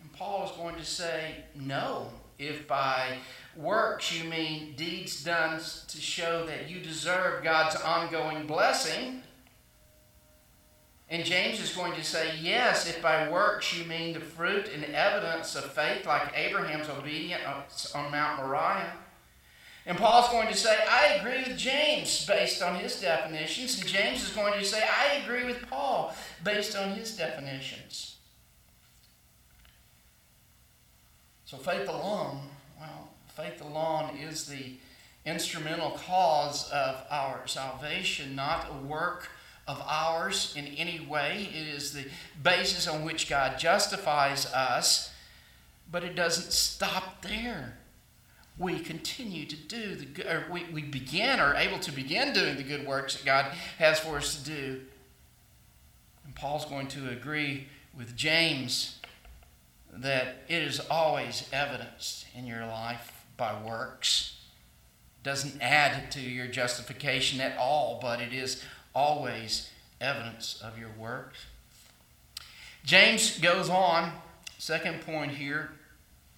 And 0.00 0.12
Paul 0.12 0.46
is 0.46 0.50
going 0.56 0.74
to 0.74 0.84
say, 0.84 1.36
no. 1.54 2.08
If 2.40 2.66
by 2.66 3.18
works 3.54 4.12
you 4.12 4.28
mean 4.28 4.74
deeds 4.74 5.22
done 5.22 5.60
to 5.60 6.00
show 6.00 6.44
that 6.46 6.68
you 6.68 6.80
deserve 6.80 7.44
God's 7.44 7.76
ongoing 7.76 8.48
blessing, 8.48 9.22
and 11.12 11.26
James 11.26 11.60
is 11.60 11.74
going 11.76 11.92
to 11.92 12.02
say, 12.02 12.32
yes, 12.40 12.88
if 12.88 13.02
by 13.02 13.28
works 13.28 13.76
you 13.76 13.84
mean 13.84 14.14
the 14.14 14.20
fruit 14.20 14.70
and 14.74 14.82
evidence 14.94 15.54
of 15.54 15.64
faith, 15.64 16.06
like 16.06 16.32
Abraham's 16.34 16.88
obedience 16.88 17.94
on 17.94 18.10
Mount 18.10 18.42
Moriah, 18.42 18.94
and 19.84 19.98
Paul's 19.98 20.30
going 20.30 20.48
to 20.48 20.54
say, 20.54 20.74
I 20.88 21.18
agree 21.18 21.42
with 21.46 21.58
James 21.58 22.24
based 22.24 22.62
on 22.62 22.76
his 22.76 22.98
definitions. 22.98 23.78
And 23.78 23.86
James 23.86 24.22
is 24.22 24.30
going 24.30 24.54
to 24.54 24.64
say, 24.64 24.82
I 24.82 25.16
agree 25.16 25.44
with 25.44 25.68
Paul 25.68 26.14
based 26.42 26.74
on 26.76 26.92
his 26.92 27.14
definitions. 27.14 28.16
So 31.44 31.58
faith 31.58 31.90
alone, 31.90 32.38
well, 32.80 33.10
faith 33.36 33.60
alone 33.60 34.16
is 34.16 34.46
the 34.46 34.76
instrumental 35.26 35.90
cause 35.90 36.70
of 36.70 37.04
our 37.10 37.46
salvation, 37.46 38.34
not 38.34 38.68
a 38.70 38.86
work 38.86 39.28
of 39.66 39.82
ours 39.86 40.54
in 40.56 40.66
any 40.66 41.04
way. 41.06 41.48
It 41.52 41.68
is 41.68 41.92
the 41.92 42.06
basis 42.42 42.88
on 42.88 43.04
which 43.04 43.28
God 43.28 43.58
justifies 43.58 44.46
us, 44.46 45.12
but 45.90 46.04
it 46.04 46.16
doesn't 46.16 46.52
stop 46.52 47.22
there 47.22 47.78
we 48.58 48.78
continue 48.78 49.46
to 49.46 49.56
do 49.56 49.94
the 49.94 50.44
we, 50.50 50.64
we 50.72 50.82
begin 50.82 51.40
or 51.40 51.44
are 51.44 51.56
able 51.56 51.78
to 51.80 51.92
begin 51.92 52.32
doing 52.32 52.56
the 52.56 52.62
good 52.62 52.86
works 52.86 53.16
that 53.16 53.24
God 53.24 53.46
has 53.78 53.98
for 53.98 54.16
us 54.16 54.36
to 54.36 54.44
do. 54.44 54.80
And 56.24 56.34
Paul's 56.34 56.66
going 56.66 56.88
to 56.88 57.08
agree 57.08 57.68
with 57.96 58.14
James 58.16 59.00
that 59.92 60.44
it 60.48 60.62
is 60.62 60.80
always 60.90 61.48
evidenced 61.52 62.26
in 62.34 62.46
your 62.46 62.66
life 62.66 63.26
by 63.36 63.60
works. 63.62 64.38
doesn't 65.22 65.60
add 65.60 66.10
to 66.10 66.20
your 66.20 66.46
justification 66.46 67.40
at 67.40 67.56
all, 67.56 67.98
but 68.00 68.20
it 68.20 68.32
is 68.32 68.62
always 68.94 69.70
evidence 70.00 70.60
of 70.62 70.78
your 70.78 70.90
works. 70.98 71.46
James 72.84 73.38
goes 73.38 73.68
on, 73.68 74.12
second 74.58 75.00
point 75.02 75.32
here. 75.32 75.70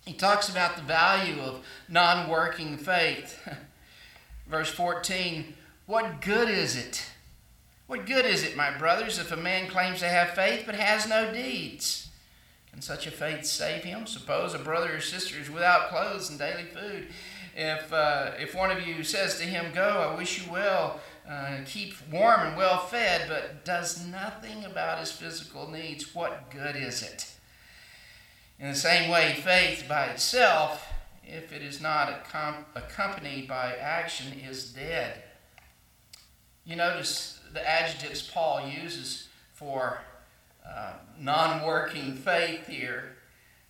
He 0.05 0.13
talks 0.13 0.49
about 0.49 0.77
the 0.77 0.83
value 0.83 1.41
of 1.41 1.65
non 1.89 2.29
working 2.29 2.77
faith. 2.77 3.49
Verse 4.47 4.71
14 4.71 5.55
What 5.87 6.21
good 6.21 6.51
is 6.51 6.77
it? 6.77 7.07
What 7.87 8.07
good 8.07 8.25
is 8.25 8.43
it, 8.43 8.57
my 8.57 8.77
brothers, 8.77 9.19
if 9.19 9.31
a 9.31 9.37
man 9.37 9.69
claims 9.69 10.01
to 10.01 10.09
have 10.09 10.31
faith 10.31 10.65
but 10.67 10.75
has 10.75 11.09
no 11.09 11.33
deeds? 11.33 12.09
Can 12.73 12.83
such 12.83 13.07
a 13.07 13.11
faith 13.11 13.45
save 13.45 13.85
him? 13.85 14.07
Suppose 14.07 14.55
a 14.55 14.59
brother 14.59 14.97
or 14.97 15.01
sister 15.01 15.39
is 15.39 15.51
without 15.51 15.91
clothes 15.91 16.29
and 16.29 16.39
daily 16.39 16.65
food. 16.65 17.07
If, 17.55 17.93
uh, 17.93 18.33
if 18.39 18.55
one 18.55 18.71
of 18.71 18.87
you 18.87 19.05
says 19.05 19.39
to 19.39 19.45
him, 19.45 19.73
Go, 19.73 20.11
I 20.11 20.17
wish 20.17 20.45
you 20.45 20.51
well, 20.51 20.99
uh, 21.28 21.59
keep 21.64 21.95
warm 22.11 22.40
and 22.40 22.57
well 22.57 22.78
fed, 22.78 23.28
but 23.28 23.64
does 23.64 24.04
nothing 24.07 24.64
about 24.64 24.99
his 24.99 25.11
physical 25.11 25.71
needs, 25.71 26.14
what 26.14 26.50
good 26.50 26.76
is 26.76 27.02
it? 27.02 27.26
In 28.59 28.69
the 28.69 28.75
same 28.75 29.11
way, 29.11 29.35
faith 29.43 29.85
by 29.88 30.07
itself, 30.07 30.87
if 31.25 31.52
it 31.52 31.62
is 31.62 31.81
not 31.81 32.26
accompanied 32.75 33.49
by 33.49 33.75
action, 33.75 34.38
is 34.38 34.73
dead. 34.73 35.23
You 36.64 36.76
notice 36.76 37.40
the 37.52 37.69
adjectives 37.69 38.23
Paul 38.23 38.69
uses 38.69 39.28
for 39.54 40.00
uh, 40.66 40.95
non 41.19 41.62
working 41.66 42.14
faith 42.14 42.66
here 42.66 43.16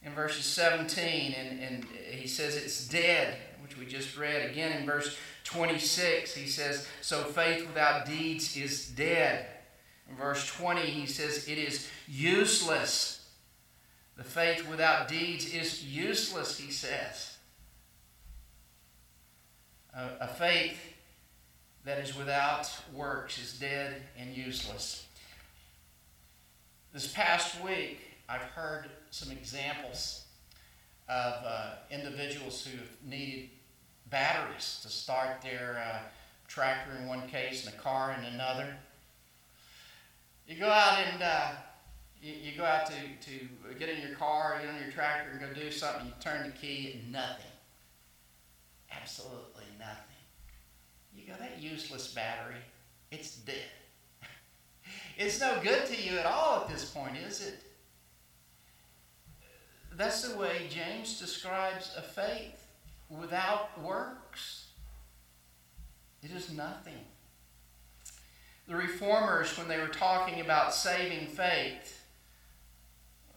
in 0.03 0.13
verses 0.13 0.45
17, 0.45 1.35
and, 1.35 1.61
and 1.61 1.85
he 2.11 2.29
says 2.29 2.57
it's 2.57 2.87
dead, 2.87 3.37
which 3.65 3.79
we 3.79 3.87
just 3.87 4.17
read. 4.17 4.49
Again 4.51 4.79
in 4.79 4.87
verse 4.87 5.17
26, 5.45 6.35
he 6.35 6.47
says, 6.47 6.87
So 7.01 7.25
faith 7.25 7.67
without 7.67 8.07
deeds 8.07 8.57
is 8.57 8.89
dead. 8.89 9.47
In 10.09 10.17
verse 10.17 10.47
20, 10.47 10.83
he 10.83 11.07
says, 11.07 11.49
It 11.49 11.59
is 11.59 11.89
useless. 12.07 13.27
The 14.17 14.23
faith 14.23 14.69
without 14.69 15.09
deeds 15.09 15.53
is 15.53 15.85
useless, 15.85 16.59
he 16.59 16.71
says. 16.71 17.37
A, 19.97 20.09
a 20.21 20.29
faith 20.29 20.79
that 21.85 21.99
is 21.99 22.17
without 22.17 22.71
works 22.93 23.43
is 23.43 23.59
dead 23.59 24.03
and 24.19 24.37
useless. 24.37 25.07
This 26.93 27.13
past 27.13 27.61
week, 27.63 28.01
I've 28.29 28.43
heard 28.43 28.87
some 29.11 29.33
examples 29.33 30.24
of 31.09 31.35
uh, 31.47 31.71
individuals 31.91 32.67
who 32.67 32.79
have 32.79 32.89
needed 33.05 33.51
batteries 34.11 34.81
to 34.83 34.89
start 34.89 35.43
their 35.43 35.83
uh, 35.87 35.99
tractor 36.49 36.97
in 37.01 37.07
one 37.07 37.27
case 37.29 37.67
and 37.67 37.75
a 37.75 37.79
car 37.79 38.17
in 38.19 38.25
another. 38.35 38.75
You 40.47 40.57
go 40.57 40.69
out 40.69 40.99
and 40.99 41.23
uh, 41.23 41.49
you, 42.23 42.33
you, 42.43 42.57
go 42.57 42.65
out 42.65 42.87
to, 42.87 42.93
to 42.93 43.75
get 43.79 43.89
in 43.89 44.01
your 44.01 44.17
car, 44.17 44.59
get 44.61 44.71
on 44.75 44.81
your 44.81 44.91
tractor, 44.91 45.31
and 45.31 45.41
go 45.41 45.61
do 45.61 45.71
something. 45.71 46.07
You 46.07 46.13
turn 46.21 46.47
the 46.47 46.53
key, 46.57 47.01
and 47.01 47.13
nothing. 47.13 47.45
Absolutely 48.91 49.65
nothing. 49.79 49.99
You 51.17 51.27
go, 51.27 51.35
that 51.39 51.61
useless 51.61 52.13
battery, 52.13 52.57
it's 53.11 53.37
dead. 53.37 53.57
it's 55.19 55.41
no 55.41 55.59
good 55.63 55.87
to 55.87 56.03
you 56.03 56.19
at 56.19 56.27
all 56.27 56.63
at 56.63 56.69
this 56.69 56.85
point, 56.91 57.17
is 57.17 57.47
it? 57.47 57.63
That's 59.97 60.29
the 60.29 60.37
way 60.37 60.67
James 60.69 61.21
describes 61.21 61.95
a 61.97 62.03
faith 62.03 62.67
without 63.09 63.81
works, 63.81 64.69
it 66.23 66.31
is 66.31 66.51
nothing. 66.51 67.05
The 68.67 68.75
reformers, 68.75 69.57
when 69.59 69.69
they 69.69 69.79
were 69.79 69.89
talking 69.89 70.41
about 70.41 70.75
saving 70.75 71.27
faith, 71.27 72.03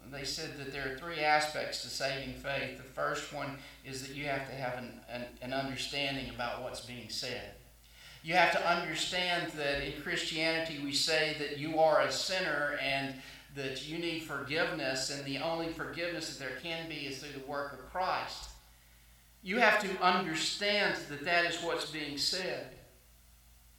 they 0.10 0.24
said 0.24 0.58
that 0.58 0.72
there 0.72 0.94
are 0.94 0.98
three 0.98 1.20
aspects 1.20 1.82
to 1.82 1.90
saving 1.90 2.34
faith. 2.36 2.78
The 2.78 2.84
first 2.84 3.34
one 3.34 3.58
is 3.86 4.08
that 4.08 4.16
you 4.16 4.26
have 4.26 4.48
to 4.50 4.56
have 4.56 4.78
an, 4.78 5.00
an, 5.12 5.26
an 5.42 5.54
understanding 5.54 6.30
about 6.30 6.64
what's 6.64 6.80
being 6.80 7.10
said. 7.10 7.52
You 8.24 8.36
have 8.36 8.54
to 8.54 8.70
understand 8.70 9.52
that 9.52 9.86
in 9.86 10.02
Christianity 10.02 10.80
we 10.84 10.94
say 10.94 11.36
that 11.40 11.58
you 11.58 11.80
are 11.80 12.02
a 12.02 12.12
sinner 12.12 12.80
and 12.82 13.16
that 13.58 13.88
you 13.88 13.98
need 13.98 14.22
forgiveness, 14.22 15.10
and 15.10 15.26
the 15.26 15.40
only 15.40 15.68
forgiveness 15.70 16.30
that 16.30 16.40
there 16.40 16.58
can 16.62 16.88
be 16.88 17.08
is 17.08 17.18
through 17.18 17.40
the 17.40 17.48
work 17.48 17.74
of 17.74 17.92
Christ. 17.92 18.50
You 19.44 19.58
have 19.58 19.82
to 19.82 20.02
understand 20.02 20.96
that 21.10 21.26
that 21.26 21.46
is 21.46 21.62
what's 21.64 21.90
being 21.90 22.18
said, 22.18 22.68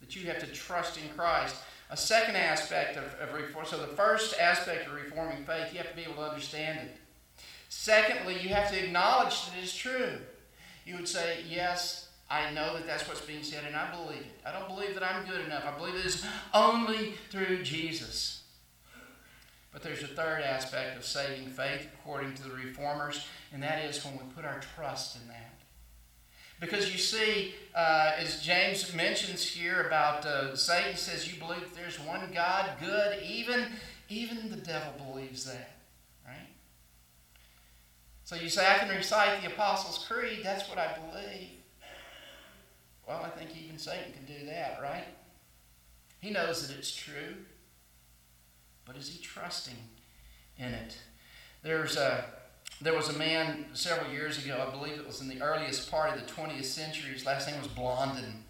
that 0.00 0.16
you 0.16 0.26
have 0.26 0.40
to 0.40 0.46
trust 0.46 0.98
in 0.98 1.08
Christ. 1.16 1.54
A 1.90 1.96
second 1.96 2.36
aspect 2.36 2.96
of, 2.96 3.04
of 3.20 3.32
reform, 3.32 3.64
so 3.64 3.78
the 3.78 3.86
first 3.86 4.38
aspect 4.38 4.88
of 4.88 4.94
reforming 4.94 5.44
faith, 5.44 5.72
you 5.72 5.78
have 5.78 5.90
to 5.90 5.96
be 5.96 6.02
able 6.02 6.14
to 6.14 6.28
understand 6.28 6.80
it. 6.80 6.96
Secondly, 7.68 8.38
you 8.40 8.48
have 8.50 8.70
to 8.70 8.84
acknowledge 8.84 9.46
that 9.46 9.58
it 9.58 9.64
is 9.64 9.74
true. 9.74 10.18
You 10.84 10.96
would 10.96 11.08
say, 11.08 11.38
Yes, 11.48 12.08
I 12.30 12.50
know 12.50 12.74
that 12.74 12.86
that's 12.86 13.06
what's 13.08 13.20
being 13.20 13.42
said, 13.42 13.64
and 13.66 13.76
I 13.76 13.90
believe 13.90 14.20
it. 14.20 14.40
I 14.44 14.52
don't 14.52 14.68
believe 14.68 14.94
that 14.94 15.02
I'm 15.02 15.24
good 15.26 15.46
enough. 15.46 15.64
I 15.66 15.78
believe 15.78 15.94
it 15.94 16.04
is 16.04 16.26
only 16.52 17.14
through 17.30 17.62
Jesus. 17.62 18.37
But 19.78 19.84
there's 19.84 20.02
a 20.02 20.08
third 20.08 20.42
aspect 20.42 20.96
of 20.96 21.04
saving 21.04 21.50
faith, 21.50 21.86
according 21.94 22.34
to 22.34 22.42
the 22.42 22.50
reformers, 22.50 23.28
and 23.52 23.62
that 23.62 23.84
is 23.84 24.04
when 24.04 24.14
we 24.14 24.24
put 24.34 24.44
our 24.44 24.58
trust 24.74 25.14
in 25.14 25.28
that. 25.28 25.54
Because 26.58 26.90
you 26.90 26.98
see, 26.98 27.54
uh, 27.76 28.10
as 28.18 28.42
James 28.42 28.92
mentions 28.92 29.48
here 29.48 29.82
about 29.82 30.26
uh, 30.26 30.56
Satan 30.56 30.96
says, 30.96 31.32
you 31.32 31.38
believe 31.38 31.76
there's 31.76 32.00
one 32.00 32.28
God, 32.34 32.70
good, 32.80 33.22
even, 33.22 33.66
even 34.08 34.50
the 34.50 34.56
devil 34.56 34.94
believes 35.12 35.44
that, 35.44 35.70
right? 36.26 36.48
So 38.24 38.34
you 38.34 38.48
say, 38.48 38.68
I 38.68 38.78
can 38.78 38.88
recite 38.88 39.42
the 39.42 39.46
Apostles' 39.46 40.04
Creed, 40.08 40.40
that's 40.42 40.68
what 40.68 40.78
I 40.78 40.98
believe. 40.98 41.50
Well, 43.06 43.22
I 43.24 43.28
think 43.28 43.50
even 43.56 43.78
Satan 43.78 44.12
can 44.12 44.24
do 44.24 44.44
that, 44.46 44.80
right? 44.82 45.06
He 46.18 46.30
knows 46.30 46.66
that 46.66 46.76
it's 46.76 46.92
true, 46.92 47.36
but 48.88 48.96
is 48.96 49.10
he 49.10 49.22
trusting 49.22 49.76
in 50.58 50.72
it? 50.72 50.96
There's 51.62 51.96
a 51.96 52.24
there 52.80 52.94
was 52.94 53.08
a 53.08 53.18
man 53.18 53.66
several 53.74 54.10
years 54.10 54.42
ago, 54.42 54.64
I 54.66 54.70
believe 54.70 54.98
it 54.98 55.06
was 55.06 55.20
in 55.20 55.28
the 55.28 55.42
earliest 55.42 55.90
part 55.90 56.16
of 56.16 56.24
the 56.24 56.32
20th 56.32 56.64
century. 56.64 57.12
His 57.12 57.26
last 57.26 57.48
name 57.48 57.58
was 57.58 57.66
Blondin. 57.68 58.44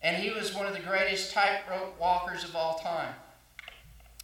And 0.00 0.16
he 0.16 0.30
was 0.30 0.54
one 0.54 0.66
of 0.66 0.72
the 0.72 0.80
greatest 0.80 1.32
tightrope 1.32 2.00
walkers 2.00 2.44
of 2.44 2.56
all 2.56 2.78
time. 2.78 3.14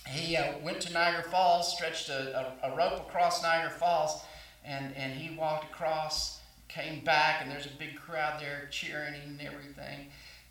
He 0.06 0.34
uh, 0.34 0.54
went 0.62 0.80
to 0.80 0.92
Niagara 0.92 1.24
Falls, 1.24 1.74
stretched 1.74 2.08
a, 2.08 2.56
a, 2.62 2.72
a, 2.72 2.76
rope 2.76 3.06
across 3.06 3.42
Niagara 3.42 3.70
Falls, 3.70 4.22
and, 4.64 4.96
and 4.96 5.12
he 5.12 5.36
walked 5.36 5.70
across, 5.70 6.40
came 6.68 7.04
back, 7.04 7.42
and 7.42 7.50
there's 7.50 7.66
a 7.66 7.76
big 7.78 7.96
crowd 7.96 8.40
there 8.40 8.68
cheering 8.70 9.12
him 9.12 9.38
and 9.38 9.42
everything. 9.42 10.06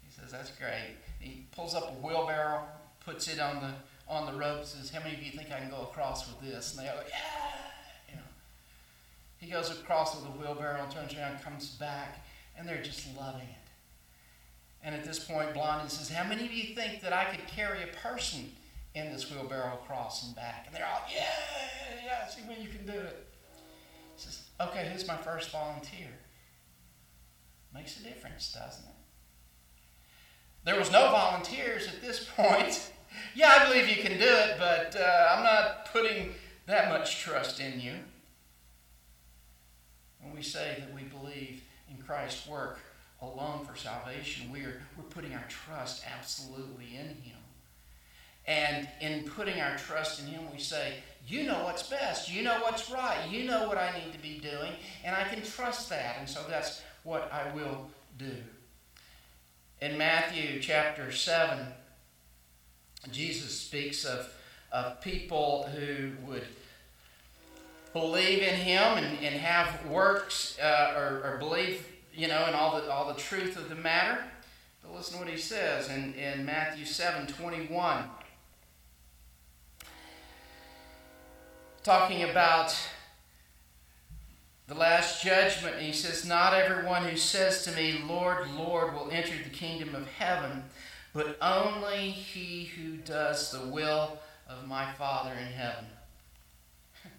He 0.05 0.11
says, 0.11 0.31
That's 0.31 0.51
great. 0.51 0.97
He 1.19 1.45
pulls 1.51 1.73
up 1.73 1.89
a 1.89 2.05
wheelbarrow, 2.05 2.63
puts 3.03 3.27
it 3.27 3.39
on 3.39 3.55
the, 3.55 3.71
on 4.09 4.25
the 4.25 4.37
rope, 4.37 4.65
says, 4.65 4.89
How 4.89 5.03
many 5.03 5.15
of 5.15 5.23
you 5.23 5.31
think 5.31 5.51
I 5.51 5.59
can 5.59 5.69
go 5.69 5.81
across 5.83 6.27
with 6.27 6.41
this? 6.41 6.75
And 6.75 6.83
they 6.83 6.89
go, 6.89 6.99
Yeah! 7.09 8.09
You 8.09 8.15
know. 8.15 8.21
He 9.39 9.49
goes 9.49 9.69
across 9.71 10.15
with 10.15 10.25
a 10.25 10.37
wheelbarrow 10.37 10.81
and 10.81 10.91
turns 10.91 11.15
around, 11.15 11.41
comes 11.41 11.69
back, 11.75 12.25
and 12.57 12.67
they're 12.67 12.81
just 12.81 13.05
loving 13.17 13.41
it. 13.41 13.67
And 14.83 14.95
at 14.95 15.03
this 15.03 15.19
point, 15.19 15.53
Blondin 15.53 15.89
says, 15.89 16.09
How 16.09 16.27
many 16.27 16.45
of 16.45 16.51
you 16.51 16.75
think 16.75 17.01
that 17.01 17.13
I 17.13 17.25
could 17.25 17.45
carry 17.47 17.83
a 17.83 17.87
person 17.87 18.51
in 18.95 19.11
this 19.11 19.29
wheelbarrow 19.29 19.73
across 19.73 20.25
and 20.25 20.35
back? 20.35 20.63
And 20.65 20.75
they're 20.75 20.85
all, 20.85 21.01
Yeah, 21.13 21.23
yeah, 22.05 22.27
see 22.27 22.41
when 22.47 22.61
you 22.61 22.69
can 22.69 22.85
do 22.85 22.93
it. 22.93 23.27
He 24.15 24.21
says, 24.21 24.43
Okay, 24.61 24.89
who's 24.91 25.07
my 25.07 25.17
first 25.17 25.51
volunteer? 25.51 26.07
Makes 27.73 27.99
a 27.99 28.03
difference, 28.03 28.53
doesn't 28.53 28.85
it? 28.85 28.91
There 30.63 30.77
was 30.77 30.91
no 30.91 31.11
volunteers 31.11 31.87
at 31.87 32.01
this 32.01 32.27
point. 32.35 32.91
Yeah, 33.35 33.53
I 33.59 33.67
believe 33.67 33.89
you 33.89 34.01
can 34.01 34.17
do 34.17 34.27
it, 34.27 34.55
but 34.57 34.95
uh, 34.95 35.35
I'm 35.35 35.43
not 35.43 35.91
putting 35.91 36.33
that 36.65 36.89
much 36.89 37.19
trust 37.19 37.59
in 37.59 37.79
you 37.79 37.93
when 40.27 40.35
we 40.35 40.43
say 40.43 40.77
that 40.79 40.93
we 40.93 41.03
believe 41.03 41.63
in 41.89 41.97
Christ's 42.03 42.47
work 42.47 42.79
alone 43.21 43.65
for 43.65 43.75
salvation, 43.75 44.51
we 44.51 44.61
are, 44.61 44.81
we're 44.97 45.03
putting 45.03 45.33
our 45.33 45.45
trust 45.47 46.03
absolutely 46.17 46.95
in 46.95 47.07
Him. 47.07 47.37
And 48.45 48.87
in 49.01 49.23
putting 49.23 49.59
our 49.59 49.77
trust 49.77 50.21
in 50.21 50.27
Him, 50.27 50.43
we 50.51 50.59
say, 50.59 50.95
You 51.27 51.43
know 51.43 51.63
what's 51.63 51.83
best. 51.83 52.31
You 52.31 52.43
know 52.43 52.59
what's 52.61 52.89
right. 52.89 53.17
You 53.29 53.45
know 53.45 53.67
what 53.67 53.77
I 53.77 53.91
need 53.99 54.13
to 54.13 54.19
be 54.19 54.39
doing. 54.39 54.71
And 55.03 55.15
I 55.15 55.23
can 55.23 55.43
trust 55.43 55.89
that. 55.89 56.17
And 56.19 56.29
so 56.29 56.41
that's 56.49 56.81
what 57.03 57.31
I 57.31 57.53
will 57.53 57.87
do. 58.17 58.31
In 59.81 59.97
Matthew 59.97 60.59
chapter 60.61 61.11
7, 61.11 61.59
Jesus 63.11 63.59
speaks 63.59 64.05
of, 64.05 64.33
of 64.71 65.01
people 65.01 65.69
who 65.75 66.11
would 66.27 66.45
believe 67.93 68.43
in 68.43 68.55
him 68.55 68.97
and, 68.97 69.17
and 69.23 69.35
have 69.35 69.85
works 69.87 70.57
uh, 70.61 70.93
or, 70.95 71.33
or, 71.33 71.37
believe 71.37 71.85
you 72.13 72.27
know, 72.27 72.45
and 72.45 72.55
all 72.55 72.79
the, 72.79 72.91
all 72.91 73.07
the 73.07 73.19
truth 73.19 73.57
of 73.57 73.69
the 73.69 73.75
matter. 73.75 74.23
But 74.81 74.93
listen 74.95 75.13
to 75.13 75.19
what 75.23 75.29
he 75.29 75.37
says 75.37 75.89
in, 75.89 76.13
in 76.15 76.45
Matthew 76.45 76.85
7 76.85 77.27
21. 77.27 78.03
Talking 81.83 82.23
about 82.23 82.75
the 84.67 84.73
last 84.73 85.23
judgment, 85.23 85.77
he 85.79 85.93
says, 85.93 86.25
Not 86.25 86.53
everyone 86.53 87.05
who 87.05 87.15
says 87.15 87.63
to 87.63 87.71
me, 87.71 88.01
Lord, 88.05 88.51
Lord, 88.57 88.93
will 88.93 89.09
enter 89.11 89.41
the 89.41 89.49
kingdom 89.49 89.95
of 89.95 90.07
heaven, 90.07 90.65
but 91.17 91.35
only 91.41 92.11
he 92.11 92.65
who 92.65 92.97
does 92.97 93.49
the 93.51 93.67
will 93.69 94.19
of 94.47 94.67
my 94.67 94.93
Father 94.93 95.31
in 95.31 95.47
heaven. 95.47 95.85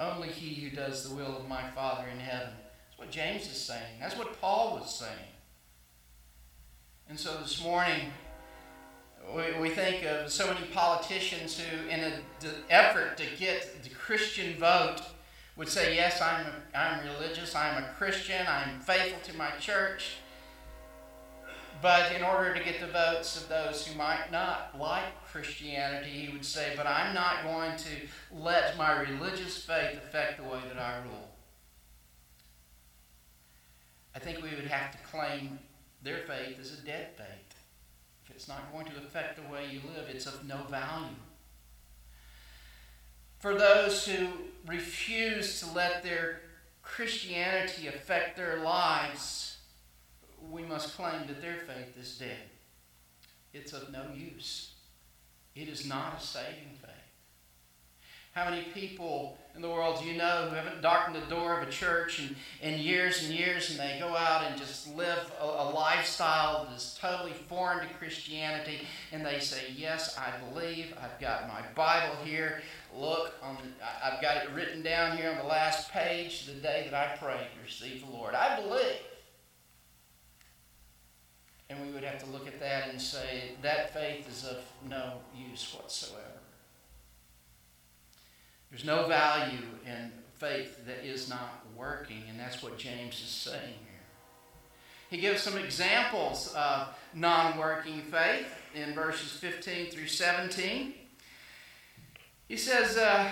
only 0.00 0.26
he 0.26 0.60
who 0.60 0.74
does 0.74 1.08
the 1.08 1.14
will 1.14 1.36
of 1.36 1.48
my 1.48 1.70
Father 1.70 2.08
in 2.12 2.18
heaven. 2.18 2.50
That's 2.88 2.98
what 2.98 3.10
James 3.12 3.42
is 3.42 3.60
saying. 3.60 4.00
That's 4.00 4.18
what 4.18 4.40
Paul 4.40 4.76
was 4.80 4.92
saying. 4.92 5.30
And 7.08 7.16
so 7.16 7.36
this 7.40 7.62
morning, 7.62 8.10
we, 9.32 9.60
we 9.60 9.68
think 9.70 10.04
of 10.04 10.28
so 10.28 10.52
many 10.52 10.66
politicians 10.66 11.60
who, 11.60 11.88
in 11.88 12.00
an 12.00 12.12
effort 12.70 13.18
to 13.18 13.24
get 13.38 13.84
the 13.84 13.90
Christian 13.90 14.58
vote, 14.58 14.96
would 15.54 15.68
say, 15.68 15.94
Yes, 15.94 16.20
I'm, 16.20 16.46
I'm 16.74 17.06
religious, 17.06 17.54
I'm 17.54 17.84
a 17.84 17.86
Christian, 17.96 18.44
I'm 18.48 18.80
faithful 18.80 19.20
to 19.30 19.38
my 19.38 19.50
church. 19.60 20.16
But 21.80 22.12
in 22.12 22.22
order 22.22 22.54
to 22.54 22.64
get 22.64 22.80
the 22.80 22.86
votes 22.86 23.40
of 23.40 23.48
those 23.48 23.86
who 23.86 23.96
might 23.96 24.32
not 24.32 24.76
like 24.78 25.24
Christianity, 25.24 26.10
he 26.10 26.32
would 26.32 26.44
say, 26.44 26.72
But 26.76 26.86
I'm 26.86 27.14
not 27.14 27.44
going 27.44 27.76
to 27.76 28.36
let 28.36 28.76
my 28.76 29.00
religious 29.00 29.64
faith 29.64 29.96
affect 29.96 30.38
the 30.38 30.48
way 30.48 30.60
that 30.72 30.80
I 30.80 30.98
rule. 31.04 31.28
I 34.14 34.18
think 34.18 34.42
we 34.42 34.50
would 34.50 34.66
have 34.66 34.90
to 34.92 34.98
claim 35.10 35.60
their 36.02 36.18
faith 36.18 36.58
as 36.60 36.72
a 36.72 36.82
dead 36.82 37.10
faith. 37.16 37.54
If 38.24 38.34
it's 38.34 38.48
not 38.48 38.72
going 38.72 38.86
to 38.86 38.96
affect 38.98 39.36
the 39.36 39.52
way 39.52 39.66
you 39.70 39.80
live, 39.94 40.08
it's 40.08 40.26
of 40.26 40.46
no 40.46 40.58
value 40.68 41.14
for 43.38 43.54
those 43.54 44.06
who 44.06 44.28
refuse 44.66 45.60
to 45.60 45.72
let 45.72 46.02
their 46.02 46.40
Christianity 46.82 47.86
affect 47.86 48.36
their 48.36 48.58
lives, 48.58 49.57
we 50.50 50.62
must 50.62 50.96
claim 50.96 51.26
that 51.26 51.40
their 51.40 51.56
faith 51.56 51.96
is 51.98 52.18
dead. 52.18 52.50
It's 53.52 53.72
of 53.72 53.90
no 53.92 54.04
use. 54.14 54.74
It 55.54 55.68
is 55.68 55.86
not 55.86 56.18
a 56.18 56.24
saving 56.24 56.76
faith. 56.80 56.90
How 58.32 58.48
many 58.48 58.62
people 58.72 59.36
in 59.56 59.62
the 59.62 59.68
world 59.68 59.98
do 60.00 60.06
you 60.06 60.16
know 60.16 60.46
who 60.48 60.54
haven't 60.54 60.80
darkened 60.82 61.16
the 61.16 61.34
door 61.34 61.58
of 61.60 61.66
a 61.66 61.70
church 61.72 62.20
in, 62.20 62.36
in 62.62 62.78
years 62.78 63.24
and 63.24 63.34
years 63.34 63.70
and 63.70 63.80
they 63.80 63.98
go 63.98 64.16
out 64.16 64.44
and 64.44 64.56
just 64.56 64.94
live 64.94 65.32
a, 65.40 65.44
a 65.44 65.66
lifestyle 65.74 66.64
that 66.64 66.76
is 66.76 66.96
totally 67.00 67.32
foreign 67.32 67.80
to 67.80 67.92
Christianity 67.94 68.82
and 69.10 69.26
they 69.26 69.40
say, 69.40 69.62
Yes, 69.74 70.16
I 70.16 70.30
believe. 70.50 70.94
I've 71.02 71.20
got 71.20 71.48
my 71.48 71.62
Bible 71.74 72.14
here. 72.24 72.62
Look, 72.96 73.34
on 73.42 73.56
the, 73.56 73.84
I've 74.04 74.22
got 74.22 74.36
it 74.36 74.50
written 74.54 74.82
down 74.82 75.16
here 75.16 75.30
on 75.30 75.38
the 75.38 75.42
last 75.42 75.90
page 75.90 76.46
the 76.46 76.52
day 76.52 76.86
that 76.88 76.94
I 76.94 77.16
prayed 77.16 77.48
to 77.56 77.62
receive 77.64 78.06
the 78.06 78.12
Lord. 78.12 78.36
I 78.36 78.60
believe. 78.60 79.00
Would 81.98 82.06
have 82.06 82.22
to 82.22 82.30
look 82.30 82.46
at 82.46 82.60
that 82.60 82.90
and 82.90 83.02
say, 83.02 83.54
That 83.60 83.92
faith 83.92 84.28
is 84.30 84.44
of 84.44 84.58
no 84.88 85.14
use 85.36 85.74
whatsoever. 85.74 86.22
There's 88.70 88.84
no 88.84 89.08
value 89.08 89.66
in 89.84 90.12
faith 90.36 90.86
that 90.86 91.04
is 91.04 91.28
not 91.28 91.64
working, 91.76 92.22
and 92.28 92.38
that's 92.38 92.62
what 92.62 92.78
James 92.78 93.14
is 93.14 93.28
saying 93.28 93.74
here. 93.82 94.00
He 95.10 95.18
gives 95.18 95.42
some 95.42 95.58
examples 95.58 96.54
of 96.54 96.86
non 97.14 97.58
working 97.58 98.02
faith 98.02 98.46
in 98.76 98.94
verses 98.94 99.32
15 99.32 99.90
through 99.90 100.06
17. 100.06 100.94
He 102.46 102.56
says, 102.56 102.96
uh, 102.96 103.28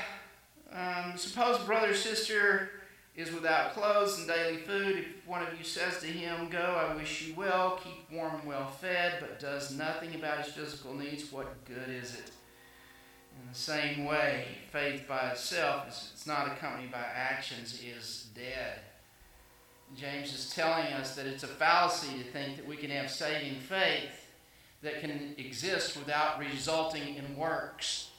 um, 0.72 1.16
Suppose 1.16 1.61
brother 1.61 1.92
or 1.92 1.94
sister 1.94 2.76
is 3.16 3.33
without 3.33 3.72
clothes 3.72 4.18
and 4.18 4.29
daily 4.29 4.59
food. 4.59 4.98
If 4.98 5.26
one 5.26 5.42
of 5.42 5.57
you 5.57 5.64
says 5.64 6.00
to 6.00 6.07
him, 6.07 6.48
Go, 6.48 6.59
I 6.59 6.94
wish 6.94 7.22
you 7.22 7.35
well, 7.35 7.81
keep 7.83 8.11
warm 8.11 8.35
and 8.35 8.44
well 8.44 8.68
fed, 8.68 9.14
but 9.20 9.40
does 9.40 9.76
nothing 9.76 10.14
about 10.14 10.44
his 10.44 10.52
physical 10.52 10.94
needs, 10.94 11.33
what 11.33 11.64
good 11.64 11.88
is 11.88 12.14
it? 12.14 12.31
In 13.40 13.48
the 13.48 13.59
same 13.59 14.05
way, 14.05 14.46
faith 14.70 15.07
by 15.09 15.31
itself, 15.31 15.85
if 15.88 15.94
it's 16.12 16.26
not 16.26 16.46
accompanied 16.48 16.92
by 16.92 17.05
actions, 17.14 17.81
is 17.83 18.29
dead. 18.35 18.81
James 19.94 20.35
is 20.35 20.50
telling 20.50 20.87
us 20.94 21.14
that 21.14 21.26
it's 21.26 21.44
a 21.44 21.48
fallacy 21.48 22.18
to 22.18 22.24
think 22.24 22.57
that 22.57 22.66
we 22.66 22.76
can 22.76 22.90
have 22.90 23.11
saving 23.11 23.61
faith 23.61 24.26
that 24.83 25.00
can 25.00 25.35
exist 25.38 25.96
without 25.96 26.38
resulting 26.38 27.14
in 27.14 27.37
works. 27.37 28.11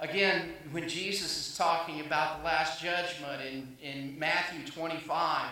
Again, 0.00 0.54
when 0.70 0.88
Jesus 0.88 1.48
is 1.48 1.58
talking 1.58 2.00
about 2.00 2.38
the 2.38 2.46
last 2.46 2.82
judgment 2.82 3.42
in, 3.42 3.76
in 3.82 4.18
Matthew 4.18 4.66
25, 4.66 5.50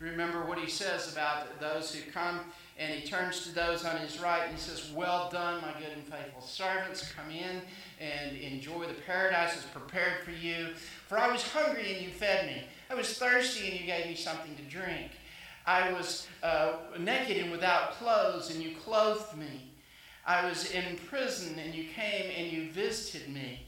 remember 0.00 0.46
what 0.46 0.58
he 0.58 0.66
says 0.66 1.12
about 1.12 1.60
those 1.60 1.94
who 1.94 2.10
come 2.10 2.40
and 2.78 2.90
he 2.90 3.06
turns 3.06 3.44
to 3.44 3.54
those 3.54 3.84
on 3.84 3.98
his 3.98 4.18
right 4.18 4.44
and 4.44 4.54
he 4.54 4.58
says, 4.58 4.90
Well 4.94 5.28
done, 5.30 5.60
my 5.60 5.78
good 5.78 5.92
and 5.94 6.02
faithful 6.04 6.40
servants. 6.40 7.12
Come 7.12 7.30
in 7.30 7.60
and 8.00 8.34
enjoy 8.38 8.86
the 8.86 8.94
paradise 9.06 9.56
that's 9.56 9.66
prepared 9.66 10.24
for 10.24 10.30
you. 10.30 10.68
For 11.06 11.18
I 11.18 11.30
was 11.30 11.46
hungry 11.46 11.92
and 11.92 12.02
you 12.02 12.12
fed 12.12 12.46
me. 12.46 12.62
I 12.88 12.94
was 12.94 13.18
thirsty 13.18 13.68
and 13.68 13.78
you 13.78 13.84
gave 13.84 14.06
me 14.06 14.14
something 14.14 14.56
to 14.56 14.62
drink. 14.62 15.10
I 15.66 15.92
was 15.92 16.26
uh, 16.42 16.76
naked 16.98 17.36
and 17.36 17.52
without 17.52 17.92
clothes 17.92 18.50
and 18.54 18.62
you 18.62 18.74
clothed 18.74 19.36
me. 19.36 19.70
I 20.26 20.48
was 20.48 20.70
in 20.70 20.96
prison 21.08 21.58
and 21.58 21.74
you 21.74 21.88
came 21.94 22.32
and 22.34 22.50
you 22.50 22.70
visited 22.70 23.28
me. 23.28 23.66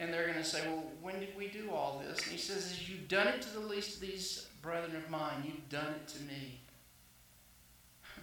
And 0.00 0.12
they're 0.12 0.24
going 0.24 0.38
to 0.38 0.44
say, 0.44 0.62
Well, 0.66 0.82
when 1.02 1.20
did 1.20 1.36
we 1.36 1.48
do 1.48 1.70
all 1.70 2.02
this? 2.04 2.22
And 2.22 2.32
he 2.32 2.38
says, 2.38 2.72
As 2.72 2.88
you've 2.88 3.06
done 3.06 3.28
it 3.28 3.42
to 3.42 3.50
the 3.50 3.60
least 3.60 3.96
of 3.96 4.00
these 4.00 4.48
brethren 4.62 4.96
of 4.96 5.08
mine, 5.10 5.42
you've 5.44 5.68
done 5.68 5.94
it 5.94 6.08
to 6.08 6.22
me. 6.22 6.60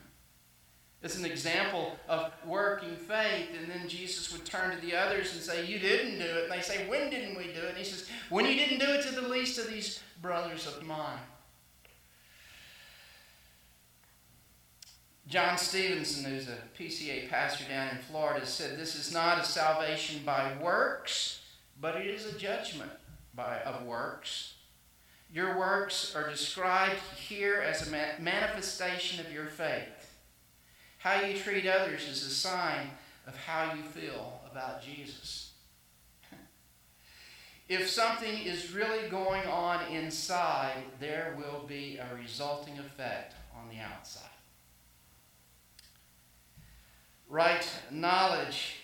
It's 1.04 1.16
an 1.16 1.26
example 1.26 1.96
of 2.10 2.32
working 2.44 2.96
faith. 2.96 3.50
And 3.58 3.70
then 3.70 3.88
Jesus 3.88 4.32
would 4.34 4.44
turn 4.44 4.76
to 4.76 4.82
the 4.84 4.96
others 4.96 5.32
and 5.34 5.42
say, 5.42 5.66
You 5.66 5.78
didn't 5.78 6.18
do 6.18 6.26
it. 6.26 6.44
And 6.46 6.52
they 6.52 6.62
say, 6.62 6.88
When 6.88 7.12
didn't 7.12 7.38
we 7.38 7.44
do 7.44 7.62
it? 7.62 7.70
And 7.70 7.78
he 7.78 7.84
says, 7.84 8.10
When 8.30 8.48
you 8.48 8.56
didn't 8.56 8.80
do 8.80 8.92
it 8.94 9.04
to 9.04 9.12
the 9.13 9.28
least 9.28 9.60
of 9.60 9.70
these 9.70 10.02
brothers 10.20 10.66
of 10.66 10.84
mine. 10.84 11.20
John 15.28 15.58
Stevenson, 15.58 16.24
who's 16.24 16.48
a 16.48 16.58
PCA 16.80 17.30
pastor 17.30 17.66
down 17.66 17.90
in 17.90 17.98
Florida, 17.98 18.46
said 18.46 18.80
this 18.80 18.96
is 18.96 19.13
not 19.13 19.40
a 19.40 19.44
salvation 19.44 20.22
by 20.26 20.54
works, 20.62 21.42
but 21.80 21.96
it 21.96 22.08
is 22.08 22.26
a 22.26 22.38
judgment 22.38 22.92
by, 23.34 23.60
of 23.62 23.86
works. 23.86 24.56
Your 25.32 25.58
works 25.58 26.16
are 26.16 26.30
described 26.30 27.00
here 27.16 27.62
as 27.62 27.88
a 27.88 27.92
manifestation 28.20 29.26
of 29.26 29.32
your 29.32 29.48
faith. 29.48 30.16
How 31.00 31.22
you 31.22 31.38
treat 31.38 31.68
others 31.68 32.08
is 32.08 32.26
a 32.26 32.30
sign 32.30 32.90
of 33.28 33.36
how 33.36 33.74
you 33.74 33.84
feel 33.84 34.42
about 34.50 34.82
Jesus. 34.82 35.52
if 37.70 37.90
something 37.90 38.40
is 38.40 38.74
really 38.74 39.10
going 39.10 39.46
on 39.48 39.86
inside, 39.92 40.84
there 41.00 41.38
will 41.38 41.66
be 41.68 41.98
a 41.98 42.16
resulting 42.16 42.80
effect 42.80 43.34
on 43.56 43.70
the 43.70 43.82
outside. 43.82 44.24
Right 47.30 47.68
knowledge 47.92 48.77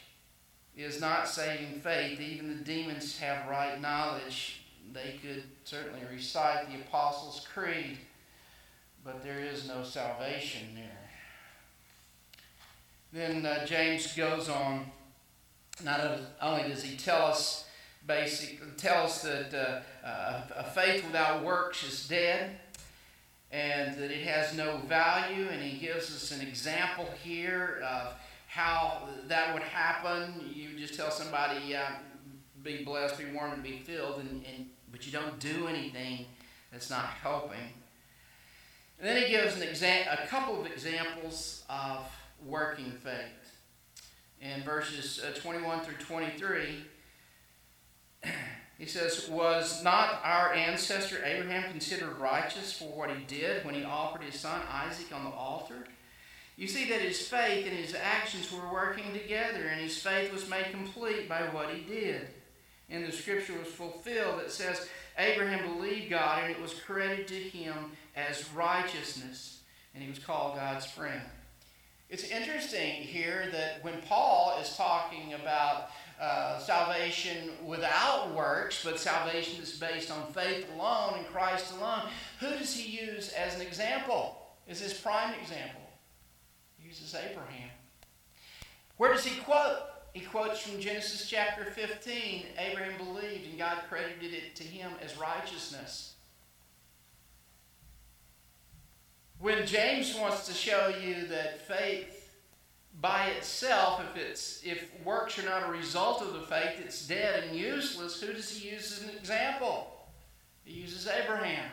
is 0.75 0.99
not 0.99 1.27
saving 1.27 1.79
faith. 1.79 2.19
Even 2.19 2.57
the 2.57 2.63
demons 2.63 3.17
have 3.19 3.47
right 3.47 3.79
knowledge. 3.79 4.61
They 4.91 5.19
could 5.21 5.43
certainly 5.63 6.01
recite 6.11 6.69
the 6.69 6.77
Apostles' 6.77 7.47
Creed, 7.53 7.97
but 9.03 9.23
there 9.23 9.39
is 9.39 9.67
no 9.67 9.83
salvation 9.83 10.75
there. 10.75 11.03
Then 13.11 13.45
uh, 13.45 13.65
James 13.65 14.13
goes 14.15 14.49
on. 14.49 14.85
Not 15.83 16.19
only 16.41 16.69
does 16.69 16.83
he 16.83 16.97
tell 16.97 17.25
us, 17.25 17.67
basically, 18.05 18.67
tell 18.77 19.03
us 19.03 19.21
that 19.21 19.53
uh, 19.53 20.05
uh, 20.05 20.41
a 20.57 20.63
faith 20.63 21.05
without 21.05 21.43
works 21.43 21.83
is 21.83 22.07
dead, 22.07 22.57
and 23.51 23.95
that 23.97 24.11
it 24.11 24.25
has 24.25 24.55
no 24.55 24.77
value. 24.87 25.47
And 25.47 25.61
he 25.61 25.77
gives 25.77 26.13
us 26.15 26.31
an 26.31 26.45
example 26.45 27.07
here 27.23 27.83
of 27.87 28.13
how 28.53 29.09
that 29.27 29.53
would 29.53 29.63
happen. 29.63 30.49
You 30.53 30.77
just 30.77 30.95
tell 30.95 31.11
somebody, 31.11 31.75
uh, 31.75 31.85
"Be 32.61 32.83
blessed, 32.83 33.17
be 33.17 33.25
warm, 33.25 33.53
and 33.53 33.63
be 33.63 33.79
filled," 33.79 34.19
and, 34.19 34.45
and 34.45 34.69
but 34.91 35.05
you 35.05 35.11
don't 35.11 35.39
do 35.39 35.67
anything 35.67 36.25
that's 36.71 36.89
not 36.89 37.05
helping. 37.05 37.73
And 38.99 39.07
then 39.07 39.21
he 39.21 39.29
gives 39.29 39.55
an 39.55 39.67
exa- 39.67 40.23
a 40.23 40.27
couple 40.27 40.59
of 40.61 40.67
examples 40.67 41.63
of 41.69 42.05
working 42.45 42.91
faith. 42.91 43.57
In 44.39 44.61
verses 44.63 45.23
uh, 45.23 45.33
21 45.39 45.81
through 45.81 45.95
23, 45.95 46.85
He 48.77 48.85
says, 48.85 49.29
Was 49.29 49.83
not 49.83 50.19
our 50.23 50.53
ancestor 50.53 51.23
Abraham 51.23 51.71
considered 51.71 52.17
righteous 52.17 52.73
for 52.73 52.85
what 52.85 53.15
he 53.15 53.23
did 53.23 53.63
when 53.65 53.75
he 53.75 53.83
offered 53.83 54.23
his 54.23 54.39
son 54.39 54.61
Isaac 54.69 55.13
on 55.13 55.23
the 55.23 55.29
altar? 55.29 55.85
You 56.55 56.67
see 56.67 56.87
that 56.89 57.01
his 57.01 57.27
faith 57.27 57.65
and 57.65 57.75
his 57.75 57.95
actions 57.95 58.51
were 58.51 58.71
working 58.71 59.11
together, 59.13 59.67
and 59.67 59.81
his 59.81 59.97
faith 59.97 60.31
was 60.31 60.49
made 60.49 60.71
complete 60.71 61.27
by 61.27 61.41
what 61.43 61.69
he 61.69 61.81
did. 61.81 62.27
And 62.89 63.05
the 63.05 63.11
scripture 63.11 63.57
was 63.57 63.69
fulfilled 63.69 64.39
that 64.39 64.51
says, 64.51 64.87
Abraham 65.17 65.75
believed 65.75 66.11
God, 66.11 66.43
and 66.43 66.51
it 66.51 66.61
was 66.61 66.73
credited 66.73 67.27
to 67.27 67.35
him 67.35 67.91
as 68.15 68.49
righteousness, 68.53 69.61
and 69.93 70.03
he 70.03 70.09
was 70.09 70.19
called 70.19 70.55
God's 70.55 70.85
friend. 70.85 71.21
It's 72.09 72.25
interesting 72.25 73.01
here 73.01 73.49
that 73.51 73.83
when 73.83 73.99
Paul 74.07 74.59
is 74.61 74.77
talking 74.77 75.33
about 75.33 75.89
uh, 76.21 76.59
salvation 76.59 77.49
without 77.65 78.35
works, 78.35 78.83
but 78.83 78.99
salvation 78.99 79.63
is 79.63 79.79
based 79.79 80.11
on 80.11 80.31
faith 80.31 80.67
alone 80.75 81.17
in 81.17 81.25
Christ 81.25 81.73
alone, 81.73 82.03
who 82.39 82.49
does 82.49 82.75
he 82.75 83.03
use 83.03 83.29
as 83.29 83.55
an 83.55 83.61
example? 83.61 84.37
Is 84.67 84.79
his 84.79 84.93
prime 84.93 85.33
example? 85.41 85.81
Uses 86.93 87.15
Abraham. 87.15 87.71
Where 88.97 89.11
does 89.11 89.25
he 89.25 89.41
quote? 89.41 89.79
He 90.13 90.19
quotes 90.19 90.59
from 90.59 90.79
Genesis 90.79 91.27
chapter 91.27 91.65
15 91.65 92.45
Abraham 92.59 92.97
believed, 92.99 93.49
and 93.49 93.57
God 93.57 93.79
credited 93.89 94.31
it 94.31 94.55
to 94.57 94.63
him 94.63 94.91
as 95.01 95.17
righteousness. 95.17 96.13
When 99.39 99.65
James 99.65 100.15
wants 100.15 100.45
to 100.45 100.53
show 100.53 100.93
you 101.03 101.25
that 101.29 101.67
faith 101.67 102.35
by 103.01 103.25
itself, 103.37 103.99
if 104.11 104.15
it's 104.15 104.61
if 104.63 104.85
works 105.03 105.39
are 105.39 105.49
not 105.49 105.67
a 105.67 105.71
result 105.71 106.21
of 106.21 106.33
the 106.33 106.41
faith, 106.41 106.79
it's 106.79 107.07
dead 107.07 107.45
and 107.45 107.57
useless, 107.57 108.21
who 108.21 108.33
does 108.33 108.51
he 108.51 108.69
use 108.69 108.91
as 108.91 109.09
an 109.09 109.17
example? 109.17 110.05
He 110.63 110.79
uses 110.79 111.07
Abraham. 111.07 111.71